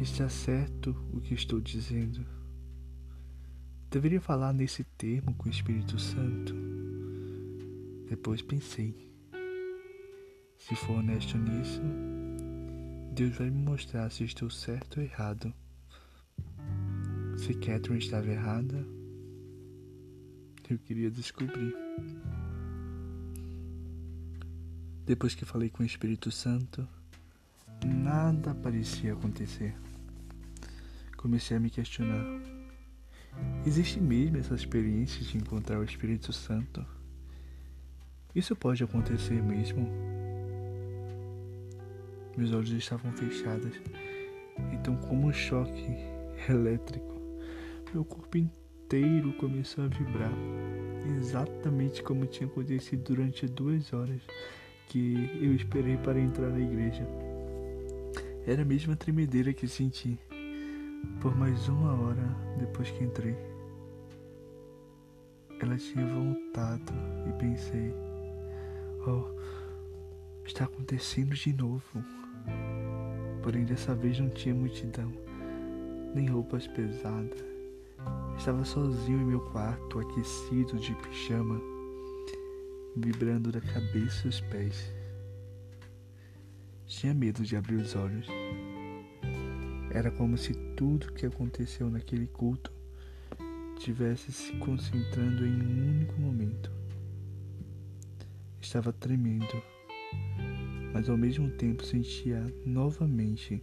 [0.00, 2.26] Está certo o que estou dizendo?
[3.90, 6.54] Deveria falar nesse termo com o Espírito Santo?
[8.08, 9.05] Depois pensei:
[10.66, 11.80] se for honesto nisso,
[13.12, 15.52] Deus vai me mostrar se estou certo ou errado.
[17.36, 18.86] Se Catherine estava errada,
[20.68, 21.74] eu queria descobrir.
[25.04, 26.88] Depois que falei com o Espírito Santo,
[27.84, 29.76] nada parecia acontecer
[31.26, 32.24] comecei a me questionar:
[33.66, 36.86] existe mesmo essa experiência de encontrar o Espírito Santo?
[38.32, 39.88] Isso pode acontecer mesmo?
[42.36, 43.72] Meus olhos estavam fechados,
[44.72, 45.96] então, como um choque
[46.48, 47.16] elétrico,
[47.94, 50.32] meu corpo inteiro começou a vibrar,
[51.18, 54.20] exatamente como tinha acontecido durante duas horas
[54.88, 57.06] que eu esperei para entrar na igreja.
[58.46, 60.18] Era a mesma tremedeira que senti
[61.20, 63.36] por mais uma hora depois que entrei.
[65.60, 66.92] Ela tinha voltado
[67.28, 67.92] e pensei:
[69.06, 69.24] Oh,
[70.44, 72.15] está acontecendo de novo.
[73.42, 75.12] Porém, dessa vez não tinha multidão,
[76.14, 77.44] nem roupas pesadas.
[78.36, 81.60] Estava sozinho em meu quarto, aquecido de pijama,
[82.96, 84.92] vibrando da cabeça aos pés.
[86.86, 88.26] Tinha medo de abrir os olhos.
[89.90, 92.72] Era como se tudo que aconteceu naquele culto
[93.78, 96.70] tivesse se concentrando em um único momento.
[98.60, 99.62] Estava tremendo,
[100.92, 103.62] mas ao mesmo tempo sentia novamente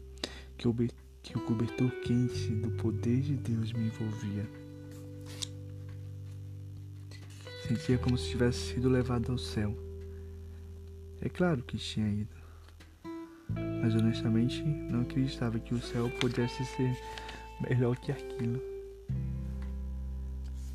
[0.58, 0.76] que o,
[1.22, 4.48] que o cobertor quente do poder de Deus me envolvia.
[7.68, 9.78] Sentia como se tivesse sido levado ao céu.
[11.22, 12.44] É claro que tinha ido
[13.84, 16.98] mas honestamente não acreditava que o céu pudesse ser
[17.68, 18.62] melhor que aquilo.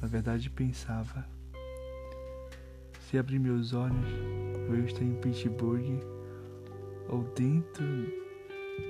[0.01, 1.26] Na verdade, pensava:
[3.01, 4.11] Se abrir meus olhos,
[4.68, 6.01] eu estou em Pittsburgh
[7.09, 7.87] ou dentro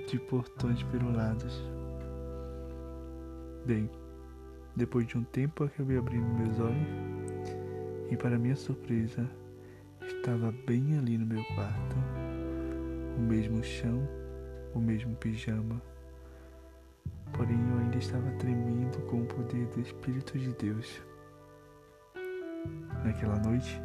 [0.07, 1.63] de portões perolados.
[3.65, 3.91] Bem,
[4.77, 6.89] depois de um tempo acabei abrindo meus olhos
[8.11, 9.29] e para minha surpresa
[10.07, 11.97] estava bem ali no meu quarto.
[13.17, 14.09] O mesmo chão,
[14.75, 15.83] o mesmo pijama.
[17.33, 21.03] Porém eu ainda estava tremendo com o poder do Espírito de Deus.
[23.05, 23.81] Naquela noite,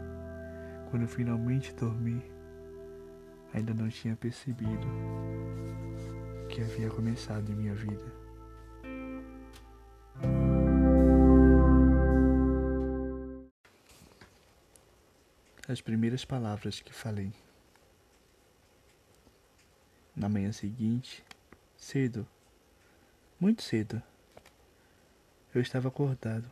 [0.90, 2.22] quando eu finalmente dormi,
[3.54, 4.88] ainda não tinha percebido
[6.50, 8.04] que havia começado em minha vida.
[15.68, 17.32] As primeiras palavras que falei.
[20.16, 21.24] Na manhã seguinte,
[21.78, 22.28] cedo,
[23.40, 24.02] muito cedo,
[25.56, 26.52] eu estava acordado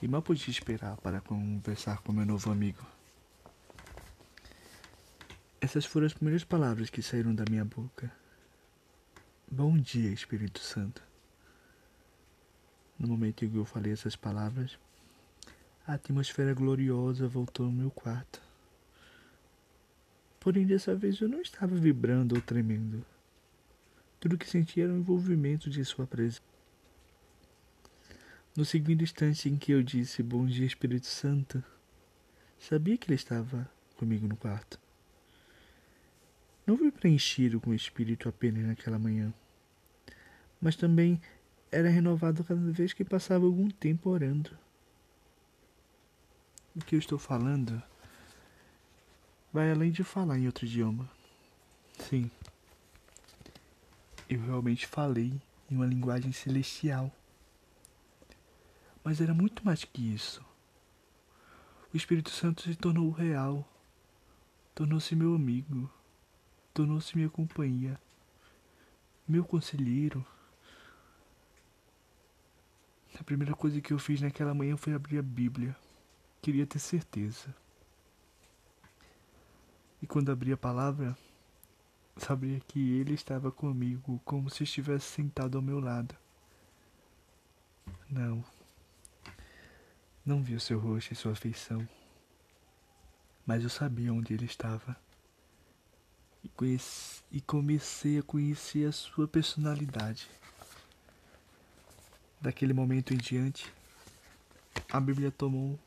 [0.00, 2.97] e mal podia esperar para conversar com meu novo amigo.
[5.60, 8.12] Essas foram as primeiras palavras que saíram da minha boca.
[9.50, 11.02] Bom dia, Espírito Santo.
[12.96, 14.78] No momento em que eu falei essas palavras,
[15.84, 18.40] a atmosfera gloriosa voltou ao meu quarto.
[20.38, 23.04] Porém, dessa vez eu não estava vibrando ou tremendo.
[24.20, 26.42] Tudo que sentia era o envolvimento de sua presença.
[28.56, 31.62] No segundo instante em que eu disse Bom dia, Espírito Santo,
[32.60, 34.78] sabia que ele estava comigo no quarto.
[36.68, 39.32] Não fui preenchido com o Espírito apenas naquela manhã,
[40.60, 41.18] mas também
[41.72, 44.50] era renovado cada vez que passava algum tempo orando.
[46.76, 47.82] O que eu estou falando
[49.50, 51.10] vai além de falar em outro idioma.
[52.00, 52.30] Sim,
[54.28, 55.40] eu realmente falei
[55.70, 57.10] em uma linguagem celestial.
[59.02, 60.44] Mas era muito mais que isso.
[61.94, 63.66] O Espírito Santo se tornou real,
[64.74, 65.90] tornou-se meu amigo
[66.78, 68.00] tornou-se minha companhia,
[69.26, 70.24] meu conselheiro.
[73.18, 75.76] A primeira coisa que eu fiz naquela manhã foi abrir a Bíblia.
[76.40, 77.52] Queria ter certeza.
[80.00, 81.18] E quando abri a palavra,
[82.16, 86.14] sabia que ele estava comigo, como se estivesse sentado ao meu lado.
[88.08, 88.44] Não.
[90.24, 91.88] Não vi o seu rosto e sua feição.
[93.44, 94.96] Mas eu sabia onde ele estava
[96.48, 100.28] e, conheci, e comecei a conhecer a sua personalidade.
[102.40, 103.70] Daquele momento em diante,
[104.90, 105.78] a Bíblia tomou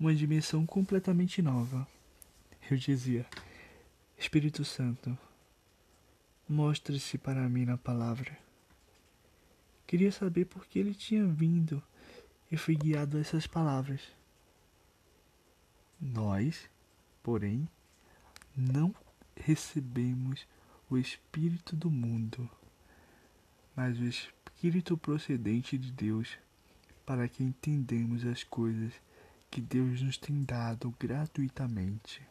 [0.00, 1.86] uma dimensão completamente nova.
[2.70, 3.26] Eu dizia:
[4.18, 5.16] Espírito Santo,
[6.48, 8.36] mostre-se para mim na palavra.
[9.86, 11.82] Queria saber por que ele tinha vindo
[12.50, 14.00] e fui guiado a essas palavras.
[16.00, 16.68] Nós,
[17.22, 17.68] porém,
[18.56, 18.94] não
[19.44, 20.46] recebemos
[20.90, 22.48] o Espírito do mundo,
[23.76, 26.38] mas o Espírito procedente de Deus,
[27.06, 28.92] para que entendamos as coisas
[29.50, 32.22] que Deus nos tem dado gratuitamente.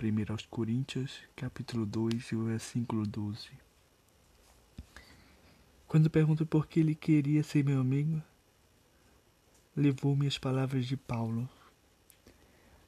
[0.00, 3.50] 1 aos Coríntios, capítulo 2, versículo 12.
[5.88, 8.22] Quando pergunto por que ele queria ser meu amigo,
[9.74, 11.48] levou-me as palavras de Paulo.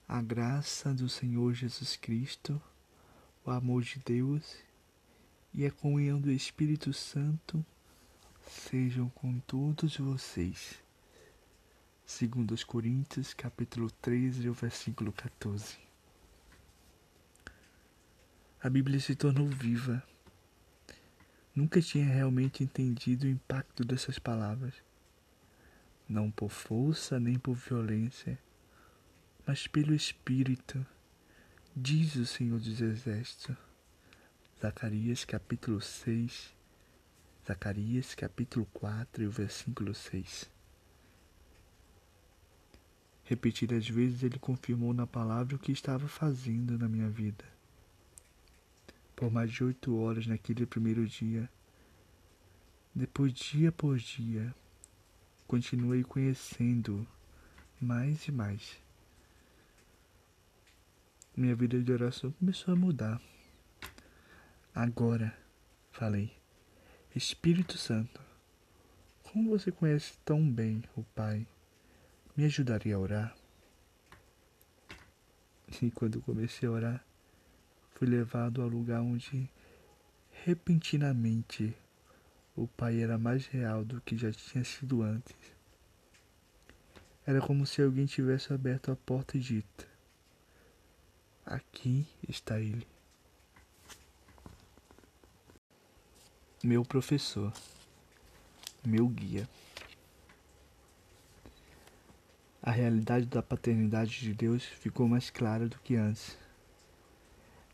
[0.06, 2.60] A graça do Senhor Jesus Cristo
[3.44, 4.58] o amor de Deus
[5.52, 7.64] e a comunhão do Espírito Santo
[8.46, 10.82] sejam com todos vocês.
[12.04, 15.78] Segundo os Coríntios, capítulo 13, versículo 14.
[18.62, 20.02] A Bíblia se tornou viva.
[21.54, 24.74] Nunca tinha realmente entendido o impacto dessas palavras.
[26.08, 28.38] Não por força nem por violência,
[29.46, 30.84] mas pelo Espírito
[31.76, 33.56] Diz o Senhor dos Exércitos,
[34.60, 36.52] Zacarias capítulo 6,
[37.46, 40.50] Zacarias capítulo 4 e o versículo 6.
[43.22, 47.44] Repetidas vezes ele confirmou na palavra o que estava fazendo na minha vida.
[49.14, 51.48] Por mais de oito horas naquele primeiro dia,
[52.92, 54.52] depois dia por dia,
[55.46, 57.06] continuei conhecendo
[57.80, 58.89] mais e mais
[61.40, 63.18] minha vida de oração começou a mudar.
[64.74, 65.34] Agora,
[65.90, 66.30] falei,
[67.16, 68.20] Espírito Santo,
[69.22, 71.46] como você conhece tão bem o Pai,
[72.36, 73.36] me ajudaria a orar?
[75.80, 77.04] E quando comecei a orar,
[77.94, 79.48] fui levado ao lugar onde,
[80.44, 81.74] repentinamente,
[82.54, 85.36] o Pai era mais real do que já tinha sido antes.
[87.26, 89.89] Era como se alguém tivesse aberto a porta e dito:
[91.44, 92.86] Aqui está ele.
[96.62, 97.52] Meu professor,
[98.84, 99.48] meu guia.
[102.62, 106.36] A realidade da paternidade de Deus ficou mais clara do que antes.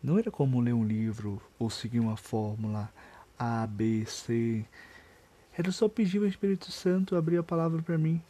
[0.00, 2.92] Não era como ler um livro ou seguir uma fórmula
[3.36, 4.64] A, B, C.
[5.58, 8.22] Era só pedir ao Espírito Santo abrir a palavra para mim.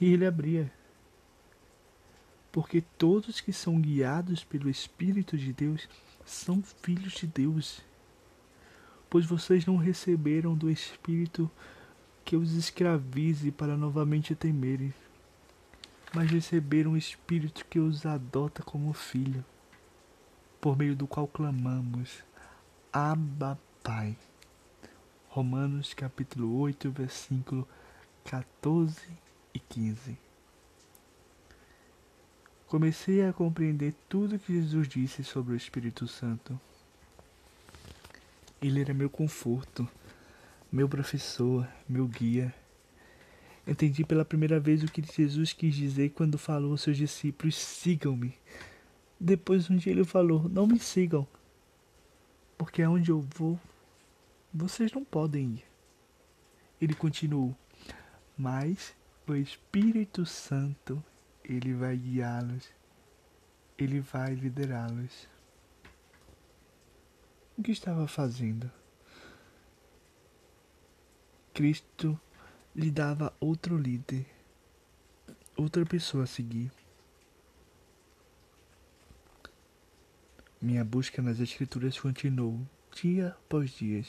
[0.00, 0.72] E ele abria.
[2.50, 5.88] Porque todos que são guiados pelo Espírito de Deus
[6.24, 7.80] são filhos de Deus.
[9.10, 11.50] Pois vocês não receberam do Espírito
[12.24, 14.92] que os escravize para novamente temerem
[16.14, 19.44] mas receberam um Espírito que os adota como filho,
[20.60, 22.24] por meio do qual clamamos,
[22.92, 24.16] Abba Pai.
[25.28, 27.68] Romanos capítulo 8, versículo
[28.24, 29.06] 14
[29.52, 30.27] e 15.
[32.68, 36.60] Comecei a compreender tudo que Jesus disse sobre o Espírito Santo.
[38.60, 39.88] Ele era meu conforto,
[40.70, 42.54] meu professor, meu guia
[43.68, 48.34] Entendi pela primeira vez o que Jesus quis dizer quando falou aos seus discípulos: sigam-me.
[49.20, 51.28] Depois um dia ele falou: não me sigam,
[52.56, 53.60] porque aonde eu vou,
[54.54, 55.64] vocês não podem ir.
[56.80, 57.54] Ele continuou:
[58.38, 58.96] mas
[59.26, 61.04] o Espírito Santo,
[61.48, 62.68] ele vai guiá-los,
[63.78, 65.26] ele vai liderá-los.
[67.56, 68.70] O que estava fazendo?
[71.54, 72.20] Cristo
[72.76, 74.26] lhe dava outro líder,
[75.56, 76.70] outra pessoa a seguir.
[80.60, 82.60] Minha busca nas escrituras continuou,
[82.94, 84.04] dia após dia,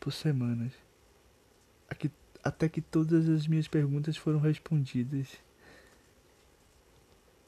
[0.00, 0.72] por semanas,
[2.42, 5.28] até que todas as minhas perguntas foram respondidas.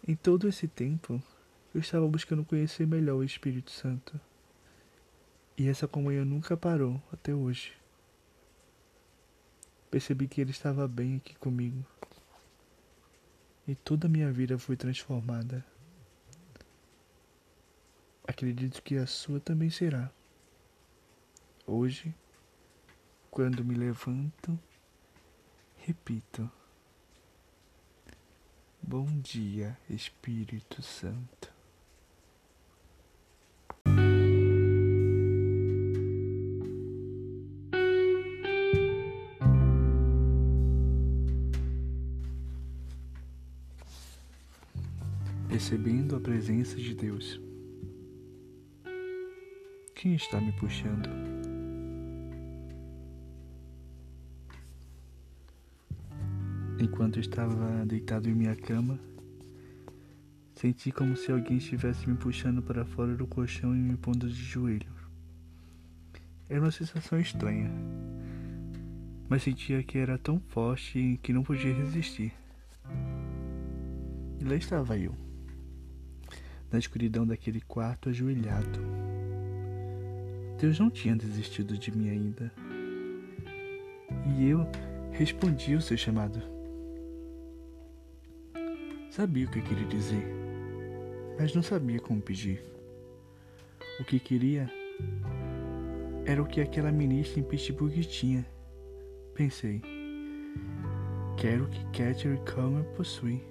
[0.07, 1.22] Em todo esse tempo,
[1.74, 4.18] eu estava buscando conhecer melhor o Espírito Santo.
[5.57, 7.76] E essa comunhão nunca parou até hoje.
[9.90, 11.84] Percebi que ele estava bem aqui comigo.
[13.68, 15.64] E toda a minha vida foi transformada.
[18.26, 20.11] Acredito que a sua também será.
[21.66, 22.14] Hoje,
[23.30, 24.59] quando me levanto,
[25.76, 26.51] repito:
[28.83, 31.51] Bom dia, Espírito Santo.
[45.70, 47.41] percebendo a presença de Deus.
[49.95, 51.39] Quem está me puxando?
[56.81, 58.99] Enquanto estava deitado em minha cama,
[60.55, 64.43] senti como se alguém estivesse me puxando para fora do colchão e me pondo de
[64.43, 64.91] joelho.
[66.49, 67.70] Era uma sensação estranha,
[69.28, 72.33] mas sentia que era tão forte que não podia resistir.
[74.41, 75.14] E lá estava eu
[76.72, 78.81] na escuridão daquele quarto ajoelhado.
[80.59, 82.51] Deus não tinha desistido de mim ainda.
[84.39, 84.66] E eu
[85.12, 86.59] respondi o seu chamado.
[89.11, 90.24] Sabia o que queria dizer,
[91.36, 92.62] mas não sabia como pedir.
[93.98, 94.70] O que queria
[96.24, 98.46] era o que aquela ministra em Pittsburgh tinha.
[99.34, 99.82] Pensei,
[101.36, 103.42] quero que Catherine Comer possui.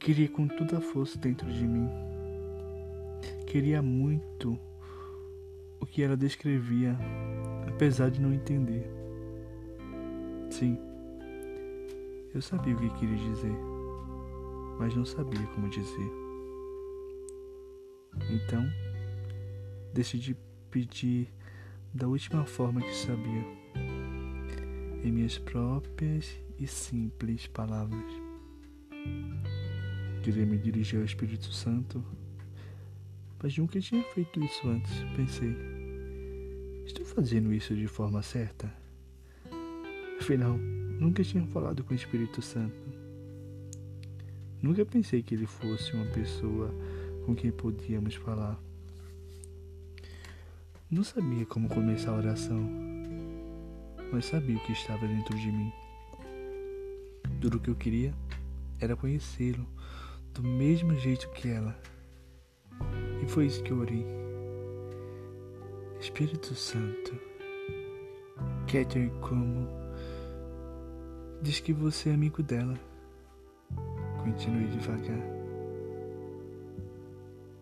[0.00, 1.88] Queria com toda a força dentro de mim.
[3.46, 4.58] Queria muito
[5.78, 6.98] o que ela descrevia,
[7.68, 8.90] apesar de não entender.
[10.50, 10.76] Sim,
[12.34, 13.69] eu sabia o que queria dizer,
[14.80, 16.10] mas não sabia como dizer.
[18.30, 18.66] Então,
[19.92, 20.34] decidi
[20.70, 21.30] pedir
[21.92, 23.44] da última forma que sabia,
[25.04, 28.10] em minhas próprias e simples palavras.
[30.22, 32.02] Queria me dirigir ao Espírito Santo,
[33.42, 34.92] mas nunca tinha feito isso antes.
[35.14, 35.54] Pensei,
[36.86, 38.72] estou fazendo isso de forma certa?
[40.18, 42.89] Afinal, nunca tinha falado com o Espírito Santo.
[44.62, 46.74] Nunca pensei que ele fosse uma pessoa
[47.24, 48.60] com quem podíamos falar.
[50.90, 52.68] Não sabia como começar a oração,
[54.12, 55.72] mas sabia o que estava dentro de mim.
[57.40, 58.12] Tudo o que eu queria
[58.80, 59.66] era conhecê-lo
[60.34, 61.78] do mesmo jeito que ela.
[63.22, 64.04] E foi isso que eu orei.
[66.00, 67.12] Espírito Santo,
[68.66, 69.80] Catherine como
[71.42, 72.78] Diz que você é amigo dela.
[74.22, 75.18] Continue devagar.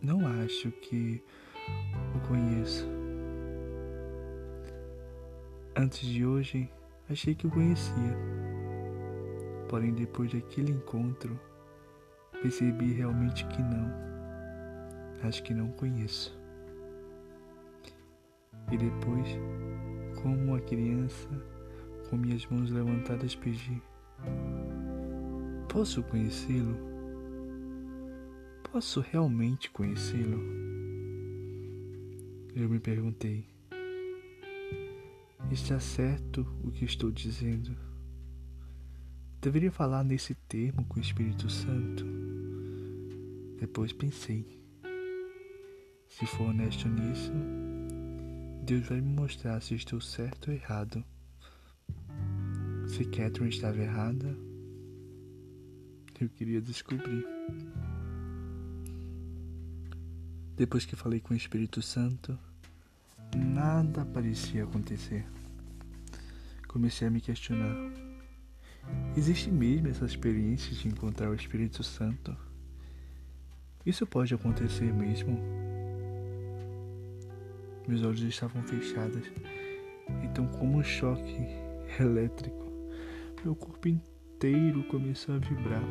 [0.02, 1.22] Não acho que
[2.16, 2.86] o conheço.
[5.76, 6.68] Antes de hoje,
[7.08, 8.16] achei que o conhecia.
[9.68, 11.38] Porém, depois daquele encontro,
[12.42, 13.92] percebi realmente que não.
[15.22, 16.36] Acho que não conheço.
[18.72, 19.28] E depois,
[20.20, 21.28] como uma criança,
[22.10, 23.80] com minhas mãos levantadas, pedi:
[25.68, 26.76] Posso conhecê-lo?
[28.72, 30.42] Posso realmente conhecê-lo?
[32.54, 33.46] Eu me perguntei:
[35.50, 37.76] Está certo o que estou dizendo?
[39.40, 42.04] Deveria falar nesse termo com o Espírito Santo?
[43.60, 44.58] Depois pensei:
[46.08, 47.32] se for honesto nisso,
[48.64, 51.04] Deus vai me mostrar se estou certo ou errado.
[52.86, 54.47] Se Catherine estava errada,
[56.24, 57.24] eu queria descobrir.
[60.56, 62.36] Depois que falei com o Espírito Santo,
[63.36, 65.24] nada parecia acontecer.
[66.66, 67.74] Comecei a me questionar.
[69.16, 72.36] Existe mesmo essa experiência de encontrar o Espírito Santo?
[73.86, 75.38] Isso pode acontecer mesmo?
[77.86, 79.24] Meus olhos estavam fechados,
[80.24, 81.46] então, como um choque
[81.98, 82.66] elétrico,
[83.44, 84.07] meu corpo inteiro
[84.88, 85.82] começou a vibrar,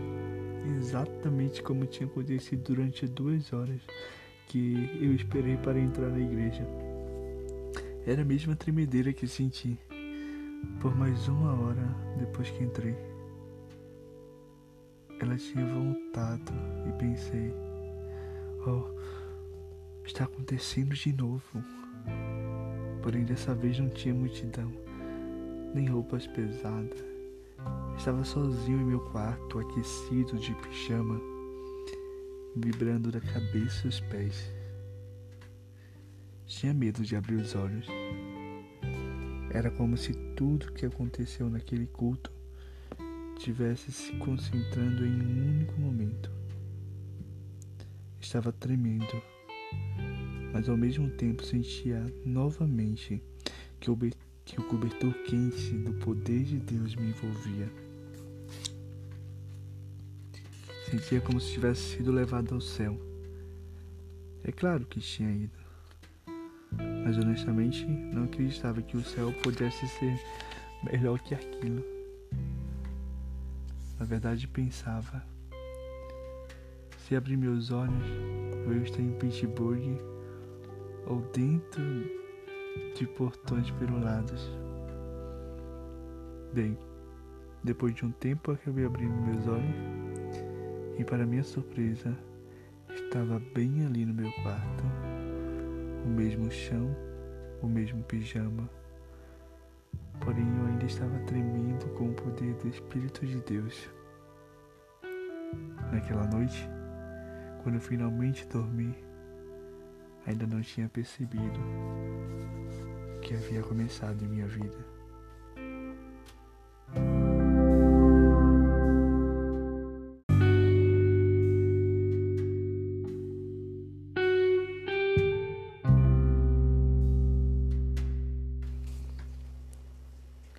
[0.77, 3.81] exatamente como tinha acontecido durante duas horas
[4.47, 6.65] que eu esperei para entrar na igreja.
[8.05, 9.77] Era a mesma tremedeira que senti
[10.79, 11.83] por mais uma hora
[12.17, 12.95] depois que entrei.
[15.19, 16.53] Ela tinha voltado
[16.87, 17.53] e pensei:
[18.65, 18.85] Oh,
[20.05, 21.63] está acontecendo de novo.
[23.03, 24.71] Porém, dessa vez não tinha multidão,
[25.73, 27.06] nem roupas pesadas.
[27.97, 31.20] Estava sozinho em meu quarto, aquecido de pijama,
[32.55, 34.51] vibrando da cabeça aos pés.
[36.45, 37.88] Tinha medo de abrir os olhos.
[39.51, 42.32] Era como se tudo que aconteceu naquele culto
[43.39, 46.32] tivesse se concentrando em um único momento.
[48.20, 49.22] Estava tremendo
[50.57, 53.22] mas ao mesmo tempo sentia novamente
[53.80, 53.91] que
[54.47, 57.69] que o cobertor quente do poder de Deus me envolvia.
[60.89, 62.97] Sentia como se tivesse sido levado ao céu.
[64.45, 65.59] É claro que tinha ido,
[67.03, 70.17] mas honestamente não acreditava que o céu pudesse ser
[70.89, 71.83] melhor que aquilo.
[73.99, 75.25] Na verdade, pensava:
[77.05, 78.07] se abrir meus olhos,
[78.65, 79.99] eu estar em Pittsburgh
[81.05, 82.16] ou dentro
[82.95, 84.49] de portões perulados.
[86.53, 86.78] Bem,
[87.63, 89.75] depois de um tempo acabei abrindo meus olhos
[90.97, 92.17] e para minha surpresa
[92.89, 94.84] estava bem ali no meu quarto,
[96.05, 96.95] o mesmo chão,
[97.61, 98.69] o mesmo pijama.
[100.19, 103.89] Porém eu ainda estava tremendo com o poder do Espírito de Deus.
[105.91, 106.67] Naquela noite,
[107.63, 108.95] quando finalmente dormi,
[110.25, 111.59] ainda não tinha percebido
[113.28, 114.78] que havia começado em minha vida.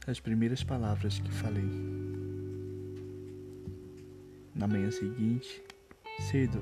[0.06, 1.64] As primeiras palavras que falei.
[4.54, 5.62] Na manhã seguinte,
[6.30, 6.60] cedo,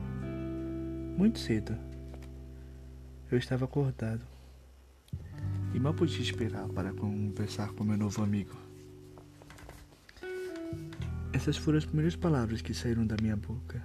[1.18, 1.76] muito cedo,
[3.28, 4.35] eu estava acordado
[5.76, 8.56] e mal podia esperar para conversar com meu novo amigo.
[11.34, 13.84] Essas foram as primeiras palavras que saíram da minha boca.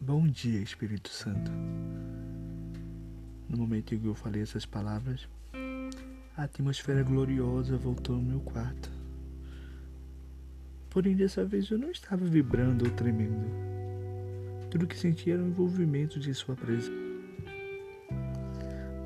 [0.00, 1.50] Bom dia, Espírito Santo.
[3.48, 5.28] No momento em que eu falei essas palavras,
[6.36, 8.92] a atmosfera gloriosa voltou ao meu quarto.
[10.88, 13.50] Porém, dessa vez eu não estava vibrando ou tremendo.
[14.70, 17.03] Tudo que sentia era o envolvimento de Sua presença.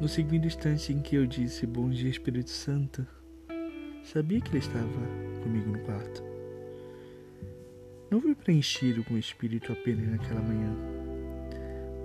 [0.01, 3.05] No segundo instante em que eu disse Bom dia, Espírito Santo,
[4.05, 4.87] sabia que ele estava
[5.43, 6.23] comigo no quarto.
[8.09, 10.73] Não fui preenchido com o Espírito apenas naquela manhã,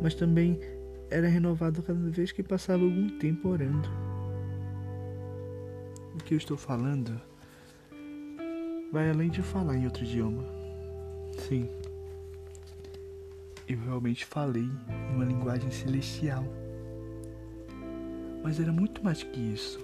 [0.01, 0.59] mas também
[1.11, 3.87] era renovado cada vez que passava algum tempo orando.
[6.15, 7.21] O que eu estou falando
[8.91, 10.43] vai além de falar em outro idioma.
[11.47, 11.69] Sim,
[13.67, 16.43] eu realmente falei em uma linguagem celestial.
[18.43, 19.79] Mas era muito mais que isso.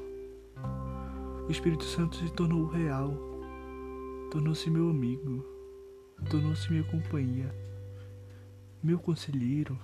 [1.47, 3.13] O Espírito Santo se tornou real.
[4.31, 5.43] tornou-se meu amigo,
[6.29, 7.51] tornou-se minha companhia,
[8.83, 9.79] meu conselheiro.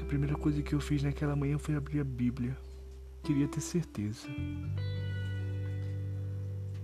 [0.00, 2.56] A primeira coisa que eu fiz naquela manhã foi abrir a Bíblia.
[3.24, 4.28] Queria ter certeza.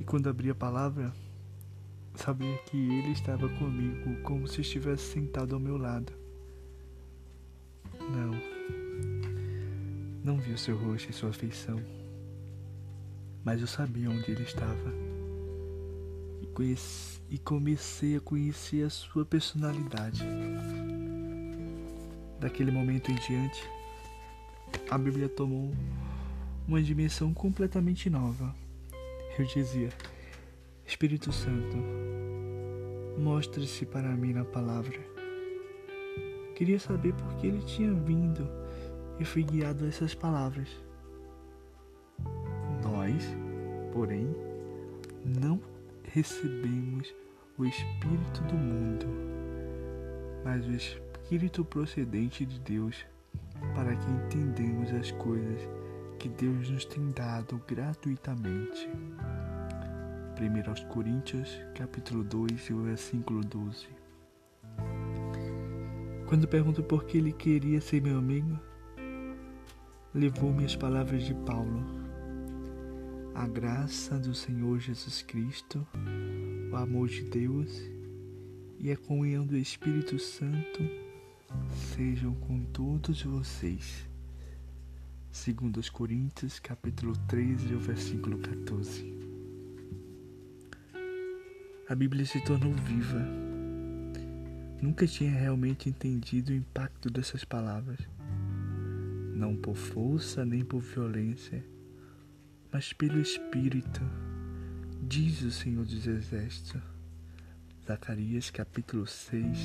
[0.00, 1.12] E quando abri a palavra,
[2.16, 6.21] sabia que ele estava comigo como se estivesse sentado ao meu lado.
[10.24, 11.82] Não vi o seu rosto e sua feição.
[13.44, 14.94] Mas eu sabia onde ele estava.
[16.40, 20.22] E, conheci, e comecei a conhecer a sua personalidade.
[22.38, 23.68] Daquele momento em diante,
[24.88, 25.72] a Bíblia tomou
[26.68, 28.54] uma dimensão completamente nova.
[29.36, 29.88] Eu dizia:
[30.86, 31.76] Espírito Santo,
[33.18, 35.00] mostre-se para mim na palavra.
[36.54, 38.61] Queria saber por que ele tinha vindo
[39.22, 40.68] e fui guiado a essas palavras.
[42.82, 43.24] Nós,
[43.92, 44.34] porém,
[45.24, 45.60] não
[46.02, 47.14] recebemos
[47.56, 49.06] o Espírito do mundo,
[50.44, 53.06] mas o Espírito procedente de Deus,
[53.76, 55.68] para que entendemos as coisas
[56.18, 58.88] que Deus nos tem dado gratuitamente.
[60.36, 63.86] 1 aos Coríntios, capítulo 2, versículo 12.
[66.26, 68.58] Quando pergunto por que ele queria ser meu amigo,
[70.14, 71.84] levou-me as palavras de Paulo.
[73.34, 75.86] A graça do Senhor Jesus Cristo,
[76.70, 77.70] o amor de Deus
[78.78, 80.82] e a comunhão do Espírito Santo
[81.94, 84.08] sejam com todos vocês.
[85.30, 89.22] Segundo os Coríntios, capítulo 13, versículo 14
[91.92, 93.20] a Bíblia se tornou viva.
[94.80, 97.98] Nunca tinha realmente entendido o impacto dessas palavras.
[99.32, 101.64] Não por força nem por violência,
[102.70, 104.00] mas pelo Espírito,
[105.02, 106.80] diz o Senhor dos Exércitos.
[107.86, 109.58] Zacarias capítulo 6,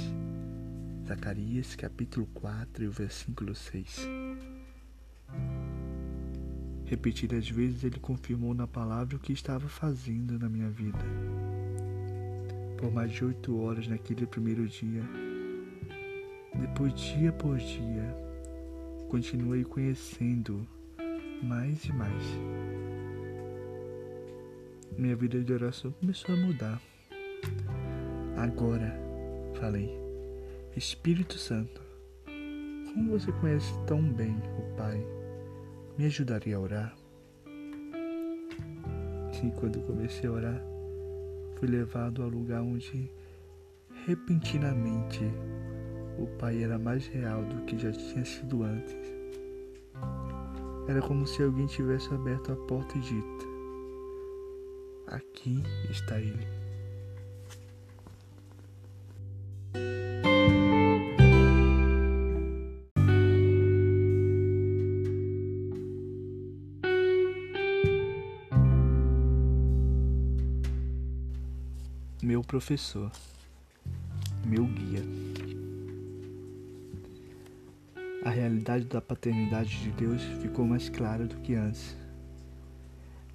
[1.08, 4.08] Zacarias capítulo 4 e o versículo 6.
[6.86, 11.06] Repetidas vezes ele confirmou na palavra o que estava fazendo na minha vida
[12.78, 15.04] por mais de oito horas naquele primeiro dia.
[16.56, 18.16] Depois, dia por dia,
[19.10, 20.68] continuei conhecendo
[21.42, 22.24] mais e mais.
[24.98, 26.82] Minha vida de oração começou a mudar.
[28.36, 28.94] Agora,
[29.60, 29.90] falei,
[30.76, 31.82] Espírito Santo,
[32.94, 35.06] como você conhece tão bem o Pai,
[35.98, 36.96] me ajudaria a orar?
[39.44, 40.62] E quando comecei a orar,
[41.58, 43.10] fui levado ao lugar onde,
[44.06, 45.22] repentinamente,
[46.18, 48.96] o Pai era mais real do que já tinha sido antes.
[50.88, 53.48] Era como se alguém tivesse aberto a porta e dito:
[55.08, 56.48] Aqui está Ele.
[72.28, 73.10] meu professor,
[74.46, 75.27] meu guia.
[78.38, 81.96] Realidade da paternidade de Deus ficou mais clara do que antes.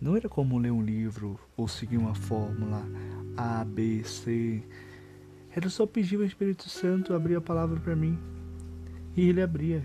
[0.00, 2.82] Não era como ler um livro ou seguir uma fórmula
[3.36, 4.62] A, B, C.
[5.55, 8.18] Era só pedir ao Espírito Santo abrir a palavra para mim.
[9.16, 9.84] E ele abria.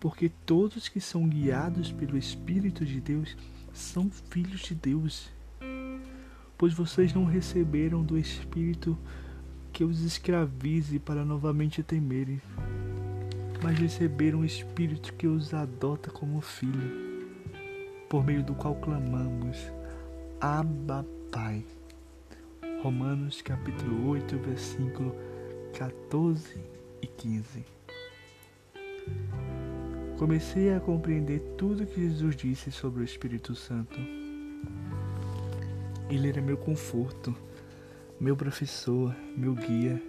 [0.00, 3.36] Porque todos que são guiados pelo Espírito de Deus
[3.72, 5.30] são filhos de Deus
[6.56, 8.96] pois vocês não receberam do Espírito
[9.72, 12.40] que os escravize para novamente temerem,
[13.64, 17.24] mas receberam o Espírito que os adota como filho,
[18.10, 19.72] por meio do qual clamamos,
[20.38, 21.64] Abba Pai.
[22.82, 25.16] Romanos capítulo 8, versículo
[25.72, 26.58] 14
[27.00, 27.64] e 15.
[30.18, 33.98] Comecei a compreender tudo que Jesus disse sobre o Espírito Santo
[36.10, 37.34] ele era meu conforto,
[38.20, 40.00] meu professor, meu guia.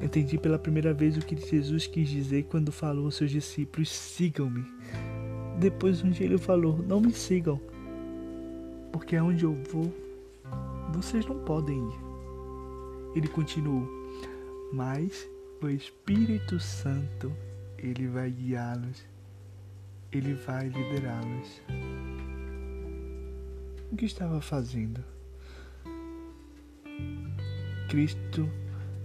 [0.00, 4.64] Entendi pela primeira vez o que Jesus quis dizer quando falou aos seus discípulos: sigam-me.
[5.58, 7.60] Depois, um dia, ele falou: não me sigam,
[8.92, 9.92] porque aonde eu vou,
[10.92, 12.00] vocês não podem ir.
[13.14, 13.86] Ele continuou:
[14.72, 15.28] mas
[15.60, 17.30] o Espírito Santo,
[17.76, 19.04] ele vai guiá-los,
[20.10, 21.60] ele vai liderá-los
[23.92, 25.02] o que estava fazendo.
[27.88, 28.48] Cristo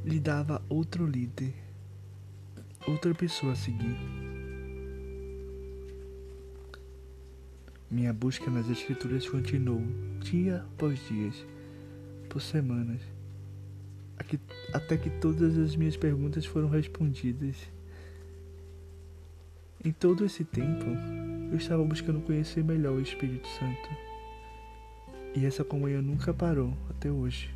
[0.06, 1.52] lhe dava outro líder,
[2.88, 3.98] outra pessoa a seguir.
[7.90, 9.82] Minha busca nas escrituras continuou,
[10.20, 11.32] dia após dia,
[12.30, 13.02] por semanas,
[14.72, 17.56] até que todas as minhas perguntas foram respondidas.
[19.84, 20.86] Em todo esse tempo,
[21.52, 23.90] eu estava buscando conhecer melhor o Espírito Santo.
[25.36, 27.55] E essa comunhão nunca parou até hoje.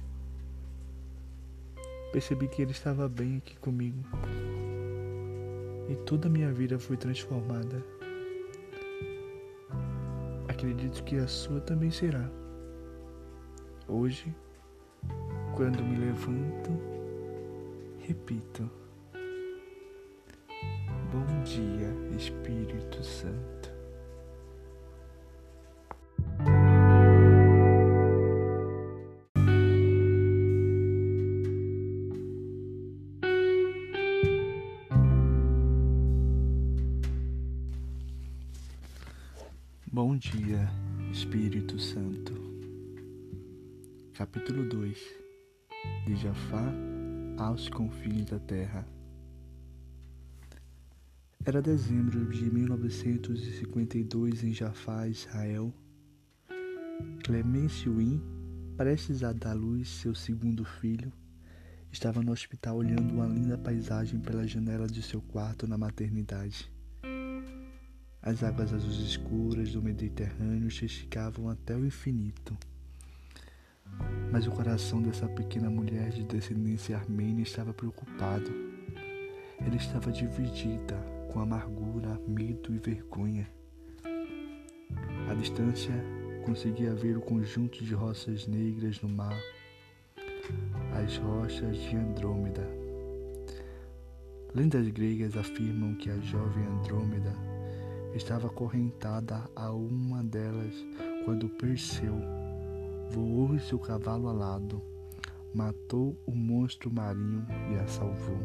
[2.12, 4.04] Percebi que ele estava bem aqui comigo.
[5.88, 7.84] E toda a minha vida foi transformada.
[10.48, 12.30] Acredito que a sua também será.
[13.88, 14.36] Hoje,
[15.56, 16.72] quando me levanto,
[18.00, 18.70] repito:
[21.12, 23.59] Bom dia, Espírito Santo.
[41.30, 42.34] Espírito Santo.
[44.16, 44.98] Capítulo 2
[46.04, 46.74] De Jafá
[47.38, 48.84] aos confins da terra.
[51.46, 55.72] Era dezembro de 1952 em Jafá, Israel.
[57.24, 58.24] Clemêncio Wynne,
[58.76, 61.14] prestes a dar luz seu segundo filho,
[61.92, 66.72] estava no hospital olhando uma linda paisagem pela janela de seu quarto na maternidade.
[68.22, 72.58] As águas azuis escuras do Mediterrâneo esticavam até o infinito.
[74.30, 78.52] Mas o coração dessa pequena mulher de descendência armênia estava preocupado.
[79.58, 80.98] Ela estava dividida
[81.32, 83.50] com amargura, medo e vergonha.
[85.30, 85.94] À distância,
[86.46, 89.40] conseguia ver o conjunto de rochas negras no mar,
[91.02, 92.68] as rochas de Andrômeda.
[94.54, 97.49] Lendas gregas afirmam que a jovem Andrômeda
[98.14, 100.74] estava acorrentada a uma delas
[101.26, 102.16] quando Perseu
[103.10, 104.82] voou seu cavalo alado,
[105.54, 108.40] matou o monstro marinho e a salvou.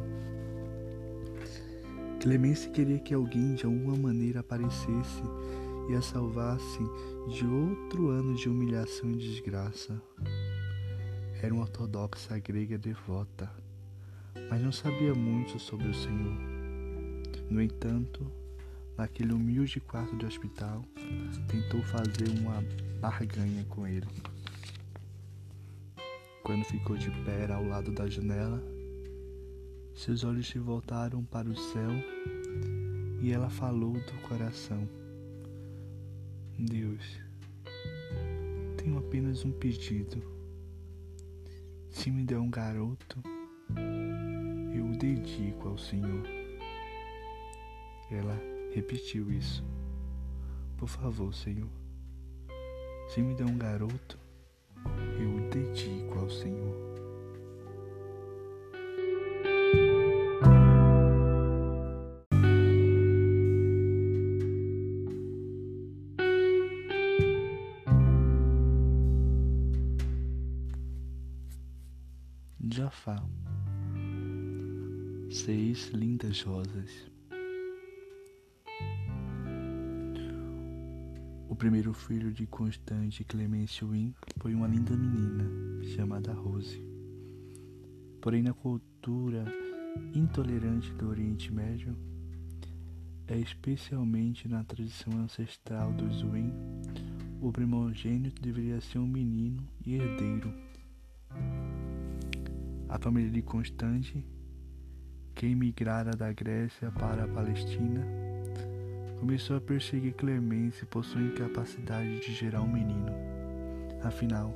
[2.21, 5.23] Clemência queria que alguém de alguma maneira aparecesse
[5.91, 6.79] e a salvasse
[7.29, 10.01] de outro ano de humilhação e desgraça.
[11.43, 13.51] Era uma ortodoxa grega devota,
[14.49, 16.39] mas não sabia muito sobre o Senhor.
[17.51, 18.27] No entanto,
[18.97, 20.85] naquele humilde quarto de hospital,
[21.49, 22.63] tentou fazer uma
[23.01, 24.07] barganha com ele.
[26.43, 28.63] Quando ficou de pé ao lado da janela,
[29.95, 31.91] seus olhos se voltaram para o céu
[33.21, 34.89] e ela falou do coração:
[36.59, 37.19] Deus,
[38.77, 40.23] tenho apenas um pedido.
[41.91, 43.23] Se me der um garoto,
[44.75, 46.27] eu o dedico ao Senhor.
[48.11, 49.65] Ela repetiu isso.
[50.77, 51.71] Por favor, Senhor,
[53.09, 54.19] se me der um garoto,
[55.17, 56.75] eu o dedico ao Senhor.
[72.69, 73.25] Jafá.
[75.31, 77.14] Seis lindas rosas.
[81.55, 85.49] O primeiro filho de Constante Clemêncio Wynne foi uma linda menina
[85.85, 86.83] chamada Rose.
[88.21, 89.45] Porém, na cultura
[90.13, 91.97] intolerante do Oriente Médio,
[93.29, 96.53] é especialmente na tradição ancestral dos Wynne,
[97.41, 100.53] o primogênito deveria ser um menino e herdeiro.
[102.89, 104.27] A família de Constante,
[105.37, 108.24] que emigrara da Grécia para a Palestina,
[109.25, 113.11] começou a perseguir Clemência por sua incapacidade de gerar um menino.
[114.03, 114.55] Afinal,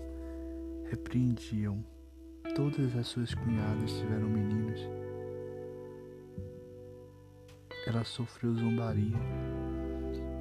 [0.90, 1.82] repreendiam.
[2.54, 4.78] Todas as suas cunhadas tiveram meninos.
[7.86, 9.16] Ela sofreu zombaria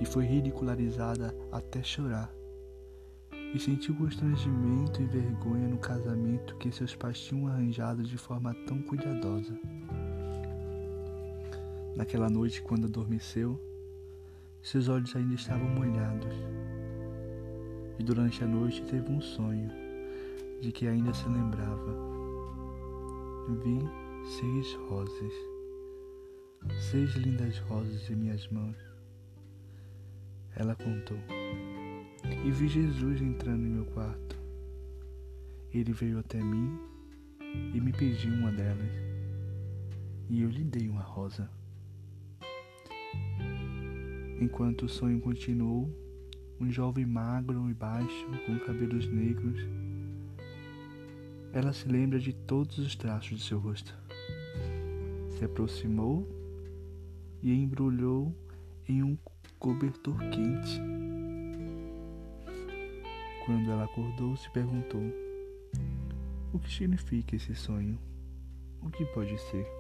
[0.01, 2.29] e foi ridicularizada até chorar
[3.31, 8.81] e sentiu constrangimento e vergonha no casamento que seus pais tinham arranjado de forma tão
[8.81, 9.57] cuidadosa.
[11.95, 13.57] Naquela noite, quando adormeceu,
[14.67, 16.35] seus olhos ainda estavam molhados.
[17.97, 19.71] E durante a noite teve um sonho
[20.59, 21.95] de que ainda se lembrava.
[23.63, 23.79] Vi
[24.25, 25.33] seis rosas,
[26.91, 28.75] seis lindas rosas em minhas mãos.
[30.53, 31.17] Ela contou
[32.45, 34.37] e vi Jesus entrando em meu quarto.
[35.73, 36.77] Ele veio até mim
[37.73, 38.91] e me pediu uma delas,
[40.29, 41.56] e eu lhe dei uma rosa.
[44.39, 45.89] Enquanto o sonho continuou,
[46.59, 49.59] um jovem magro e baixo, com cabelos negros.
[51.51, 53.97] Ela se lembra de todos os traços de seu rosto.
[55.29, 56.27] Se aproximou
[57.41, 58.35] e embrulhou
[58.87, 59.17] em um
[59.57, 60.81] cobertor quente.
[63.45, 65.01] Quando ela acordou, se perguntou:
[66.53, 67.97] O que significa esse sonho?
[68.81, 69.76] O que pode ser?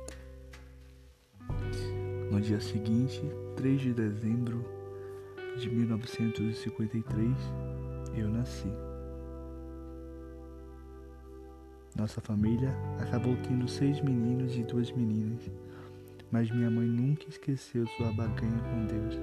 [2.29, 3.21] No dia seguinte,
[3.55, 4.65] 3 de dezembro
[5.57, 7.37] de 1953,
[8.15, 8.67] eu nasci.
[11.95, 15.49] Nossa família acabou tendo seis meninos e duas meninas,
[16.29, 19.17] mas minha mãe nunca esqueceu sua baganha com Deus.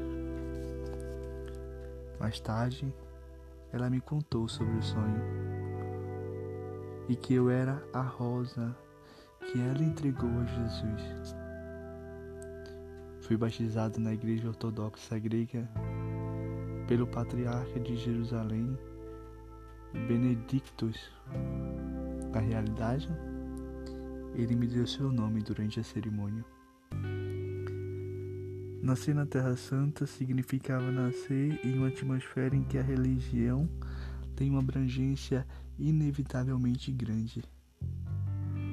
[2.18, 2.92] Mais tarde,
[3.70, 5.22] ela me contou sobre o sonho
[7.07, 8.74] e que eu era a rosa
[9.52, 11.43] que ela entregou a Jesus.
[13.24, 15.66] Fui batizado na Igreja Ortodoxa Grega
[16.86, 18.78] pelo Patriarca de Jerusalém,
[20.06, 21.10] Benedictus.
[22.30, 23.08] Na realidade,
[24.34, 26.44] ele me deu seu nome durante a cerimônia.
[28.82, 33.66] Nascer na Terra Santa significava nascer em uma atmosfera em que a religião
[34.36, 35.46] tem uma abrangência
[35.78, 37.42] inevitavelmente grande.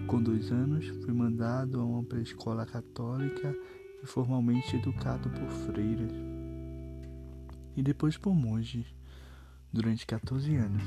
[0.07, 3.55] Com dois anos, fui mandado a uma pré-escola católica
[4.03, 6.11] e formalmente educado por freiras.
[7.75, 8.85] E depois por monges,
[9.71, 10.83] durante 14 anos.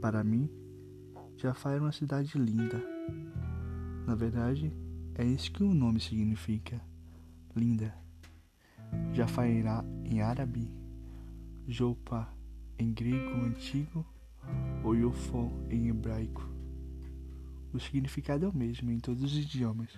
[0.00, 0.48] Para mim,
[1.36, 2.82] Jafar era uma cidade linda.
[4.06, 4.72] Na verdade,
[5.14, 6.80] é isso que o nome significa
[7.54, 7.94] linda.
[9.12, 10.70] Jafar em árabe,
[11.66, 12.28] Jopa
[12.78, 14.06] em grego antigo
[14.84, 16.48] ou Yofó em hebraico.
[17.72, 19.90] O significado é o mesmo em todos os idiomas.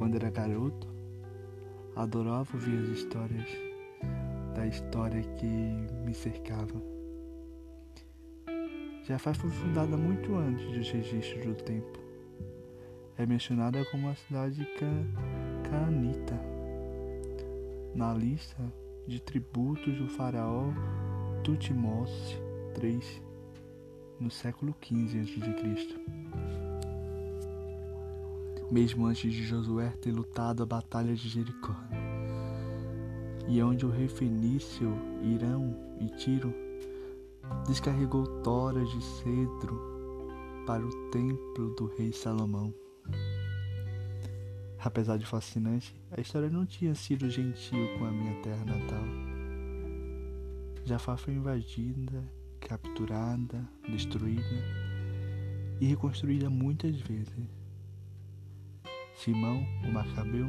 [0.00, 0.88] Quando era garoto,
[1.94, 3.46] adorava ouvir as histórias
[4.54, 6.82] da história que me cercava.
[9.04, 11.98] Jafar foi fundada muito antes dos registros do tempo.
[13.18, 14.66] É mencionada como a cidade
[15.68, 16.40] Canita
[17.94, 18.72] na lista
[19.06, 20.72] de tributos do faraó
[21.44, 22.38] Tutmose
[22.82, 23.22] III
[24.18, 26.69] no século XV a.C.
[28.70, 31.74] Mesmo antes de Josué ter lutado a batalha de Jericó,
[33.48, 36.54] e onde o rei fenício Irão e Tiro
[37.66, 39.90] descarregou toras de cedro
[40.66, 42.72] para o templo do rei Salomão.
[44.78, 49.04] Apesar de fascinante, a história não tinha sido gentil com a minha terra natal.
[50.84, 52.24] Jafar foi invadida,
[52.60, 54.42] capturada, destruída
[55.80, 57.59] e reconstruída muitas vezes.
[59.20, 60.46] Simão, o Macabeu,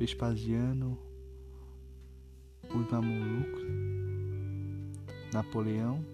[0.00, 0.98] Vespasiano,
[2.64, 3.62] os Mamelucos,
[5.32, 6.04] Napoleão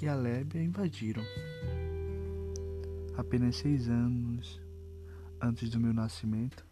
[0.00, 1.22] e a Lébia invadiram.
[3.14, 4.58] Apenas seis anos
[5.38, 6.64] antes do meu nascimento,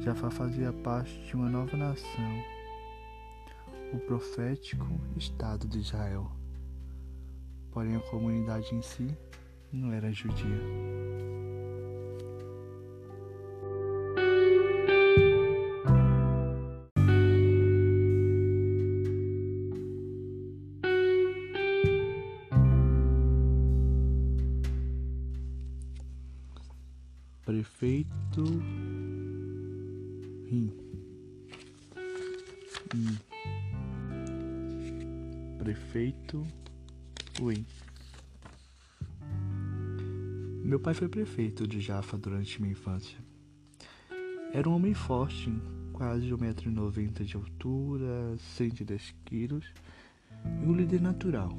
[0.00, 2.42] Jafar fazia parte de uma nova nação,
[3.92, 6.32] o profético Estado de Israel.
[7.70, 9.14] Porém, a comunidade em si
[9.70, 10.95] não era judia.
[40.96, 43.18] Foi prefeito de Jaffa durante minha infância.
[44.50, 45.52] Era um homem forte,
[45.92, 49.66] quase 1,90m de altura, 110 quilos,
[50.62, 51.50] e um líder natural.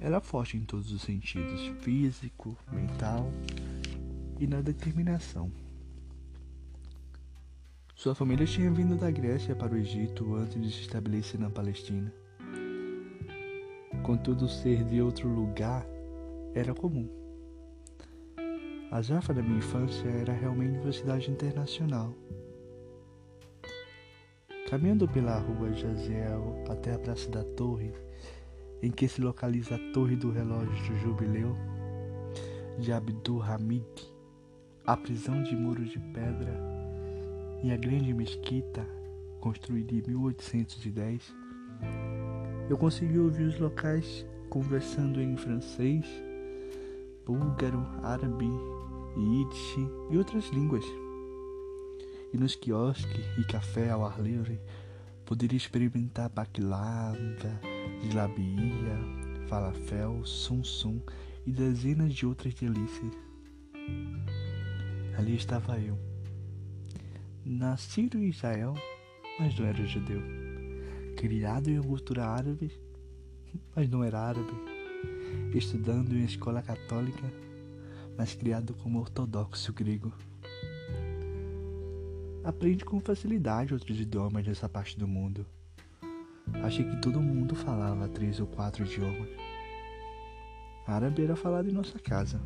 [0.00, 3.30] Era forte em todos os sentidos, físico, mental
[4.40, 5.52] e na determinação.
[7.94, 12.10] Sua família tinha vindo da Grécia para o Egito antes de se estabelecer na Palestina.
[14.02, 15.84] Contudo, ser de outro lugar
[16.54, 17.27] era comum.
[18.90, 22.14] A Jaffa da minha infância era realmente uma cidade internacional.
[24.70, 27.92] Caminhando pela rua Jaziel até a Praça da Torre,
[28.82, 31.54] em que se localiza a Torre do Relógio do Jubileu
[32.78, 33.84] de Abdul Hamid,
[34.86, 36.58] a prisão de muros de pedra
[37.62, 38.86] e a grande mesquita,
[39.38, 41.34] construída em 1810,
[42.70, 46.06] eu consegui ouvir os locais conversando em francês,
[47.26, 48.48] búlgaro, árabe,
[49.16, 49.76] yiddish
[50.10, 50.84] e outras línguas.
[52.32, 54.60] E nos quiosques e café ao ar livre,
[55.24, 57.18] poderia experimentar baklava,
[58.02, 58.98] gilabia,
[59.48, 61.00] falafel, sum-sum
[61.46, 63.12] e dezenas de outras delícias.
[65.16, 65.98] Ali estava eu,
[67.44, 68.74] nascido em Israel,
[69.38, 70.22] mas não era judeu,
[71.16, 72.70] criado em uma cultura árabe,
[73.74, 74.52] mas não era árabe,
[75.54, 77.24] estudando em escola católica,
[78.18, 80.12] mas criado como ortodoxo grego.
[82.42, 85.46] Aprende com facilidade outros idiomas nessa parte do mundo.
[86.64, 89.28] Achei que todo mundo falava três ou quatro idiomas.
[90.84, 92.40] Árabe era falado em nossa casa.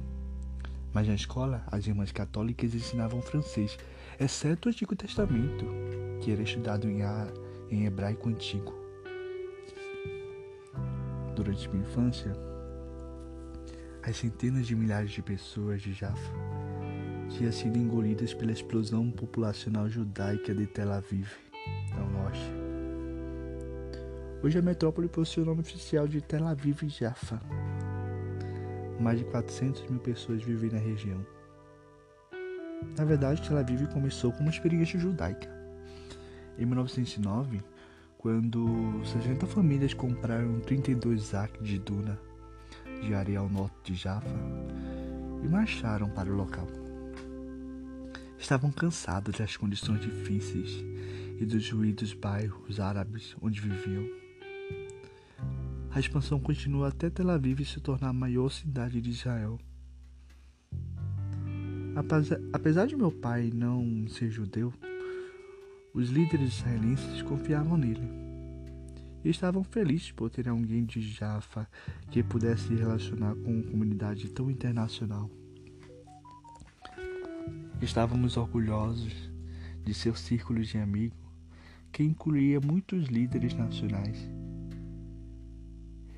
[0.93, 3.79] Mas na escola, as irmãs católicas ensinavam francês,
[4.21, 5.65] exceto o Antigo Testamento,
[6.21, 7.01] que era estudado em,
[7.71, 8.75] em hebraico antigo.
[11.35, 12.52] Durante minha infância,
[14.03, 16.33] as centenas de milhares de pessoas de Jaffa
[17.29, 21.29] tinham sido engolidas pela explosão populacional judaica de Tel Aviv,
[21.97, 22.53] ao norte.
[24.43, 27.41] Hoje a metrópole possui o nome oficial de Tel Aviv Jaffa.
[29.01, 31.25] Mais de 400 mil pessoas vivem na região.
[32.99, 35.49] Na verdade, Tel Aviv começou como uma experiência judaica.
[36.59, 37.63] Em 1909,
[38.19, 42.19] quando 60 famílias compraram 32 acres de duna
[43.03, 44.29] de areia ao norte de Jaffa
[45.43, 46.67] e marcharam para o local.
[48.39, 50.85] Estavam cansados das condições difíceis
[51.41, 54.05] e dos ruídos bairros árabes onde viviam.
[55.91, 59.59] A expansão continuou até Tel Aviv se tornar a maior cidade de Israel.
[62.53, 64.73] Apesar de meu pai não ser judeu,
[65.93, 68.22] os líderes israelenses confiavam nele
[69.25, 71.69] e estavam felizes por ter alguém de Jaffa
[72.11, 75.31] que pudesse se relacionar com uma comunidade tão internacional.
[77.81, 79.31] Estávamos orgulhosos
[79.85, 81.19] de seu círculo de amigos,
[81.91, 84.31] que incluía muitos líderes nacionais.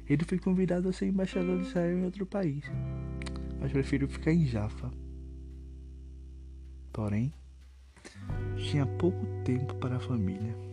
[0.07, 2.64] Ele foi convidado a ser embaixador de Israel em outro país,
[3.59, 4.90] mas preferiu ficar em Jaffa.
[6.92, 7.32] Porém,
[8.59, 10.63] tinha pouco tempo para a família.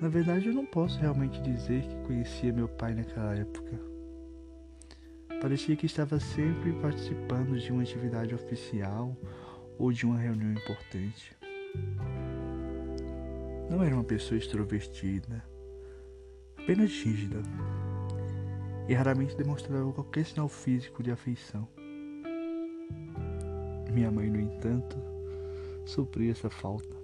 [0.00, 3.78] Na verdade, eu não posso realmente dizer que conhecia meu pai naquela época.
[5.42, 9.14] Parecia que estava sempre participando de uma atividade oficial
[9.78, 11.36] ou de uma reunião importante.
[13.68, 15.44] Não era uma pessoa extrovertida,
[16.58, 17.42] apenas rígida,
[18.88, 21.68] e raramente demonstrava qualquer sinal físico de afeição.
[23.92, 24.96] Minha mãe, no entanto,
[25.84, 26.99] supria essa falta.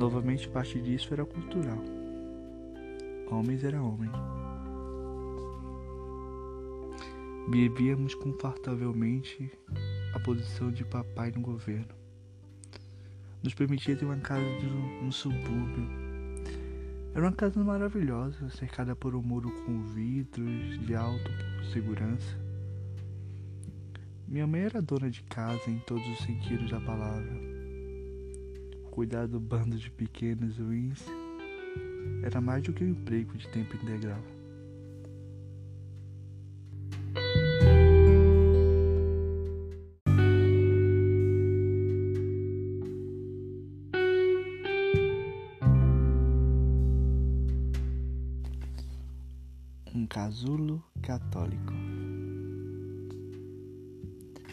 [0.00, 1.76] Novamente, parte disso era cultural.
[3.30, 4.10] Homens era homem.
[7.50, 9.52] Vivíamos confortavelmente
[10.14, 11.94] a posição de papai no governo.
[13.42, 14.42] Nos permitia ter uma casa
[15.02, 15.86] no subúrbio.
[17.14, 21.30] Era uma casa maravilhosa, cercada por um muro com vidros de alta
[21.74, 22.38] segurança.
[24.26, 27.49] Minha mãe era dona de casa em todos os sentidos da palavra
[28.90, 31.04] cuidar do bando de pequenos ruins
[32.24, 34.20] era mais do que um emprego de tempo integral.
[49.94, 51.72] Um casulo católico.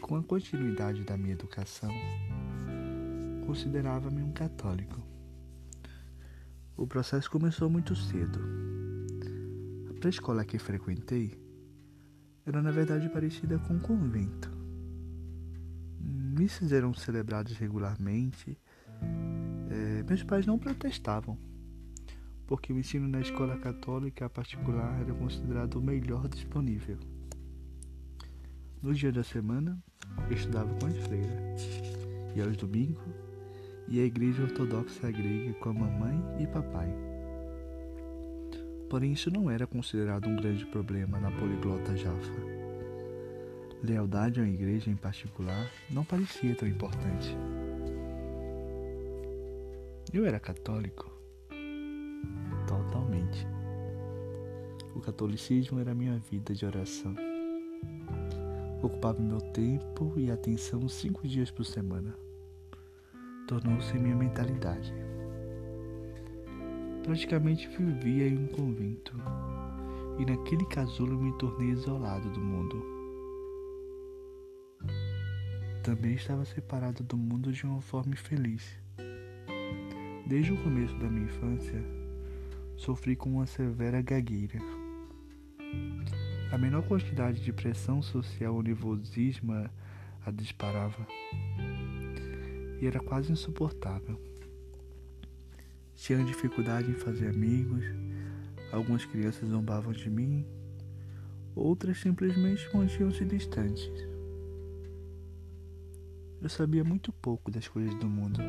[0.01, 1.91] Com a continuidade da minha educação,
[3.47, 5.01] considerava-me um católico.
[6.75, 8.39] O processo começou muito cedo.
[9.89, 11.39] A pré-escola que frequentei
[12.45, 14.51] era na verdade parecida com um convento.
[15.97, 18.59] Missas eram celebradas regularmente.
[19.69, 21.37] É, meus pais não protestavam,
[22.45, 26.99] porque o ensino na escola católica particular era considerado o melhor disponível.
[28.83, 29.81] No dia da semana,
[30.29, 31.61] eu estudava com as freiras,
[32.35, 33.26] e aos domingos
[33.89, 36.93] e a Igreja Ortodoxa Grega com a mamãe e papai.
[38.89, 42.57] Porém, isso não era considerado um grande problema na poliglota Jaffa.
[43.83, 47.37] Lealdade uma igreja em particular não parecia tão importante.
[50.13, 51.11] Eu era católico?
[52.65, 53.45] Totalmente.
[54.95, 57.13] O catolicismo era minha vida de oração.
[58.81, 62.26] Ocupava meu tempo e atenção cinco dias por semana
[63.47, 64.93] tornou-se minha mentalidade.
[67.03, 69.13] Praticamente vivia em um convento,
[70.19, 72.97] e naquele casulo me tornei isolado do mundo.
[75.87, 78.77] também estava separado do mundo de uma forma infeliz.
[80.25, 81.81] Desde o começo da minha infância,
[82.75, 84.59] sofri com uma severa gagueira.
[86.51, 89.53] A menor quantidade de pressão social ou nervosismo
[90.25, 91.07] a disparava.
[92.79, 94.19] E era quase insuportável.
[95.95, 97.83] Tinha dificuldade em fazer amigos,
[98.71, 100.45] algumas crianças zombavam de mim,
[101.55, 103.89] outras simplesmente mantinham-se distantes.
[106.39, 108.39] Eu sabia muito pouco das coisas do mundo,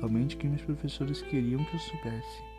[0.00, 2.52] somente que meus professores queriam que eu soubesse.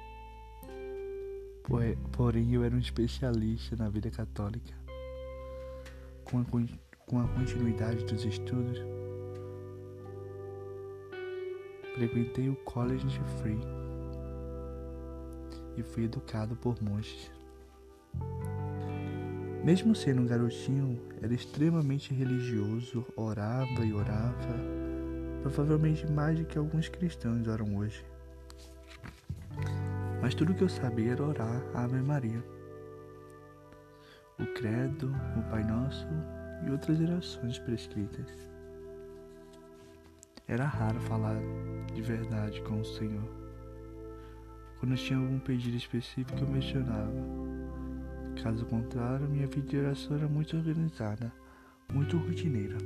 [2.11, 4.73] Porém, eu era um especialista na vida católica.
[6.23, 6.45] Com a,
[7.05, 8.80] com a continuidade dos estudos,
[11.93, 13.59] frequentei o College de Free
[15.77, 17.31] e fui educado por monges.
[19.63, 24.59] Mesmo sendo um garotinho, era extremamente religioso, orava e orava,
[25.41, 28.05] provavelmente mais do que alguns cristãos oram hoje.
[30.21, 32.43] Mas tudo que eu sabia era orar a Ave Maria,
[34.39, 36.07] o Credo, o Pai Nosso
[36.65, 38.52] e outras orações prescritas.
[40.47, 41.39] Era raro falar
[41.93, 43.43] de verdade com o Senhor.
[44.79, 47.13] Quando tinha algum pedido específico, eu mencionava.
[48.41, 51.31] Caso contrário, minha vida de oração era muito organizada,
[51.93, 52.77] muito rotineira.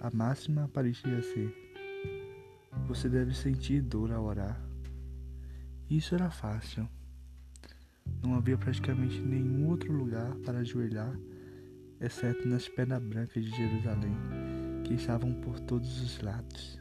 [0.00, 1.54] A máxima parecia ser:
[2.88, 4.60] Você deve sentir dor ao orar.
[5.88, 6.88] Isso era fácil.
[8.22, 11.16] Não havia praticamente nenhum outro lugar para ajoelhar,
[12.00, 14.16] exceto nas pedras brancas de Jerusalém,
[14.90, 16.76] que estavam por todos os lados.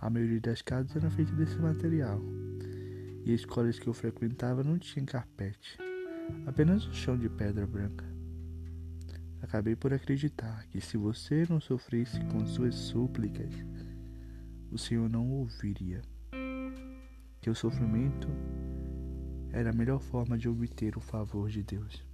[0.00, 2.22] A maioria das casas era feita desse material,
[3.24, 5.76] e as escolas que eu frequentava não tinham carpete,
[6.46, 8.04] apenas um chão de pedra branca.
[9.42, 13.52] Acabei por acreditar que se você não sofresse com suas súplicas,
[14.70, 16.02] o Senhor não ouviria.
[17.40, 18.28] Que o sofrimento
[19.50, 22.06] era a melhor forma de obter o favor de Deus.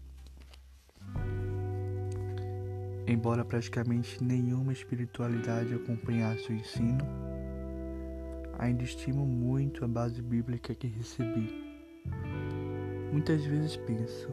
[3.07, 7.05] Embora praticamente nenhuma espiritualidade acompanhasse o ensino,
[8.59, 11.63] ainda estimo muito a base bíblica que recebi.
[13.13, 14.29] Muitas vezes penso: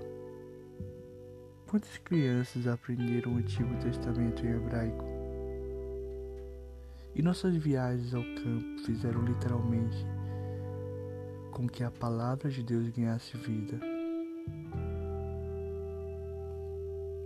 [1.68, 5.06] quantas crianças aprenderam o Antigo Testamento em hebraico?
[7.14, 9.98] E nossas viagens ao campo fizeram literalmente
[11.52, 13.78] com que a palavra de Deus ganhasse vida.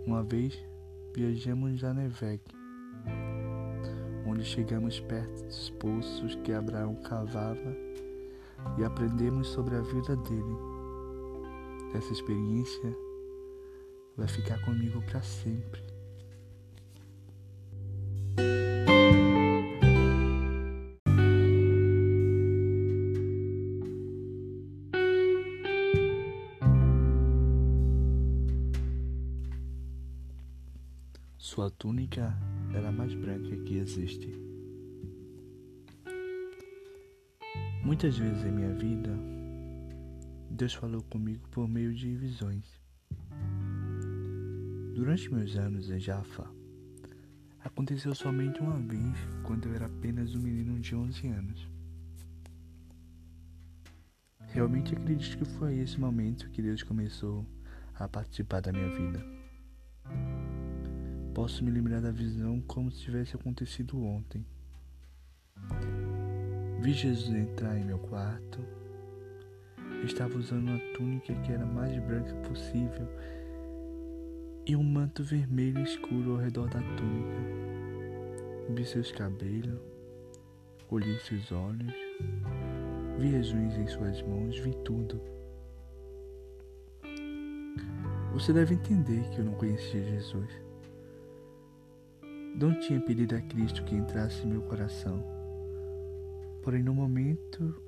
[0.04, 0.60] Uma vez
[1.16, 2.42] viajamos a Neveg,
[4.26, 7.74] onde chegamos perto dos poços que Abraão cavava
[8.76, 10.56] e aprendemos sobre a vida dele.
[11.94, 12.94] Essa experiência
[14.14, 15.95] vai ficar comigo para sempre.
[31.46, 32.36] Sua túnica
[32.74, 34.34] era a mais branca que existe.
[37.84, 39.16] Muitas vezes em minha vida,
[40.50, 42.64] Deus falou comigo por meio de visões.
[44.96, 46.50] Durante meus anos em Jaffa,
[47.60, 51.68] aconteceu somente uma vez quando eu era apenas um menino de 11 anos.
[54.48, 57.46] Realmente acredito que foi esse momento que Deus começou
[57.94, 59.35] a participar da minha vida.
[61.36, 64.42] Posso me lembrar da visão como se tivesse acontecido ontem.
[66.80, 68.58] Vi Jesus entrar em meu quarto.
[70.02, 73.06] Estava usando uma túnica que era mais branca possível
[74.64, 78.70] e um manto vermelho escuro ao redor da túnica.
[78.70, 79.78] Vi seus cabelos,
[80.88, 81.92] olhei seus olhos,
[83.18, 85.20] vi Jesus em suas mãos, vi tudo.
[88.32, 90.65] Você deve entender que eu não conhecia Jesus.
[92.58, 95.22] Não tinha pedido a Cristo que entrasse em meu coração.
[96.62, 97.82] Porém, no momento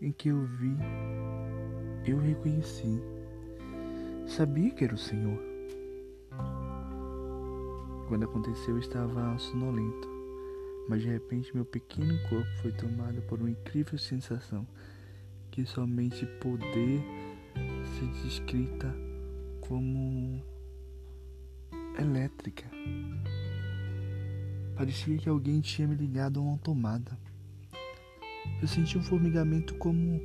[0.00, 0.74] em que eu vi,
[2.06, 2.98] eu reconheci.
[4.26, 5.38] Sabia que era o Senhor.
[8.08, 10.08] Quando aconteceu, eu estava sonolento,
[10.88, 14.66] mas de repente meu pequeno corpo foi tomado por uma incrível sensação
[15.50, 17.04] que somente poder
[17.98, 18.94] ser descrita
[19.60, 20.42] como
[21.98, 22.64] elétrica.
[24.76, 27.18] Parecia que alguém tinha me ligado a uma tomada.
[28.60, 30.20] Eu senti um formigamento como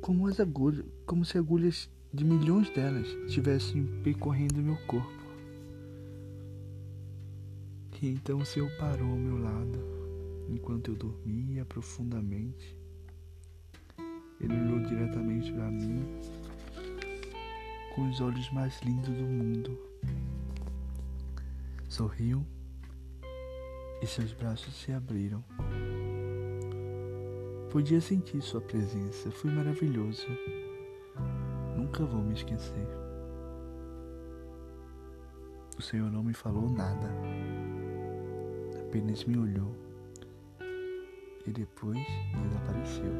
[0.00, 5.24] como as agulhas, como se agulhas de milhões delas estivessem percorrendo meu corpo.
[8.00, 9.78] E então o Senhor parou ao meu lado,
[10.50, 12.76] enquanto eu dormia profundamente.
[14.38, 16.04] Ele olhou diretamente para mim,
[17.94, 19.78] com os olhos mais lindos do mundo.
[21.88, 22.44] Sorriu
[24.04, 25.42] e seus braços se abriram.
[27.70, 30.26] Podia sentir sua presença, foi maravilhoso.
[31.74, 32.86] Nunca vou me esquecer.
[35.78, 37.08] O Senhor não me falou nada,
[38.86, 39.74] apenas me olhou
[41.46, 41.98] e depois
[42.42, 43.12] desapareceu.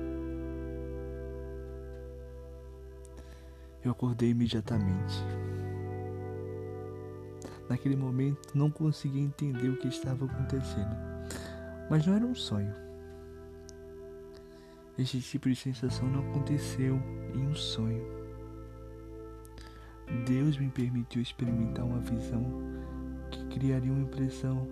[3.83, 5.25] Eu acordei imediatamente.
[7.69, 10.97] Naquele momento não conseguia entender o que estava acontecendo,
[11.91, 12.75] mas não era um sonho.
[14.99, 17.01] Esse tipo de sensação não aconteceu
[17.35, 18.05] em um sonho.
[20.27, 22.45] Deus me permitiu experimentar uma visão
[23.31, 24.69] que criaria uma impressão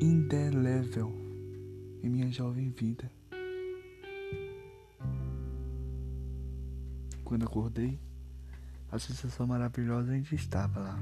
[0.00, 1.12] indelével
[2.02, 3.10] em minha jovem vida.
[7.24, 7.98] Quando acordei,
[8.94, 10.96] a sensação maravilhosa ainda estava lá.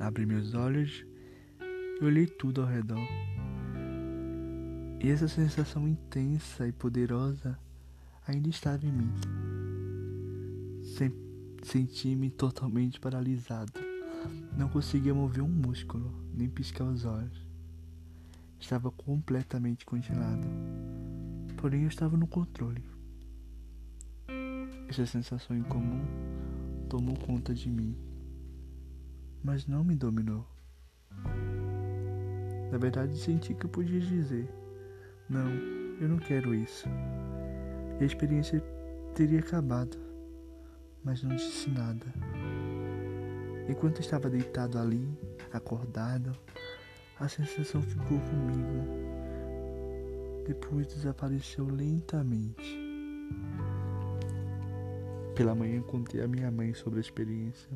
[0.00, 1.06] Abri meus olhos
[2.00, 2.98] e olhei tudo ao redor.
[4.98, 7.56] E essa sensação intensa e poderosa
[8.26, 9.12] ainda estava em mim.
[11.62, 13.72] Senti-me totalmente paralisado.
[14.58, 17.46] Não conseguia mover um músculo, nem piscar os olhos.
[18.58, 20.44] Estava completamente congelado.
[21.56, 22.82] Porém, eu estava no controle.
[24.90, 26.04] Essa sensação incomum
[26.88, 27.96] tomou conta de mim,
[29.40, 30.44] mas não me dominou.
[32.72, 34.52] Na verdade, senti que eu podia dizer:
[35.28, 35.48] Não,
[36.00, 36.88] eu não quero isso.
[38.00, 38.60] E a experiência
[39.14, 39.96] teria acabado,
[41.04, 42.12] mas não disse nada.
[43.68, 45.08] Enquanto estava deitado ali,
[45.52, 46.36] acordado,
[47.20, 48.88] a sensação ficou comigo.
[50.48, 52.76] Depois desapareceu lentamente.
[55.40, 57.70] Pela manhã contei a minha mãe sobre a experiência.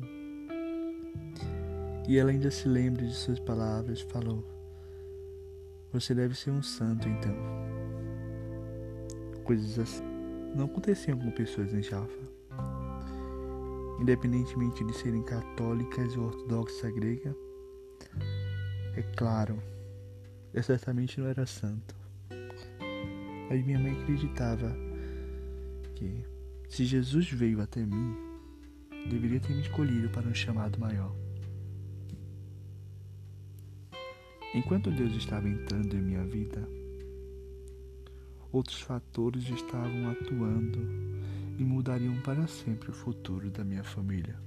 [2.07, 4.45] E ela ainda se lembra de suas palavras, falou:
[5.91, 7.35] Você deve ser um santo então.
[9.43, 10.03] Coisas assim
[10.55, 12.21] não aconteciam com pessoas em Jaffa.
[13.99, 17.35] Independentemente de serem católicas ou ortodoxas grega,
[18.95, 19.57] é claro,
[20.53, 21.95] eu certamente não era santo.
[23.49, 24.71] Mas minha mãe acreditava
[25.95, 26.34] que
[26.69, 28.15] se Jesus veio até mim,
[29.09, 31.15] deveria ter me escolhido para um chamado maior.
[34.53, 36.67] Enquanto Deus estava entrando em minha vida,
[38.51, 40.79] outros fatores estavam atuando
[41.57, 44.39] e mudariam para sempre o futuro da minha família.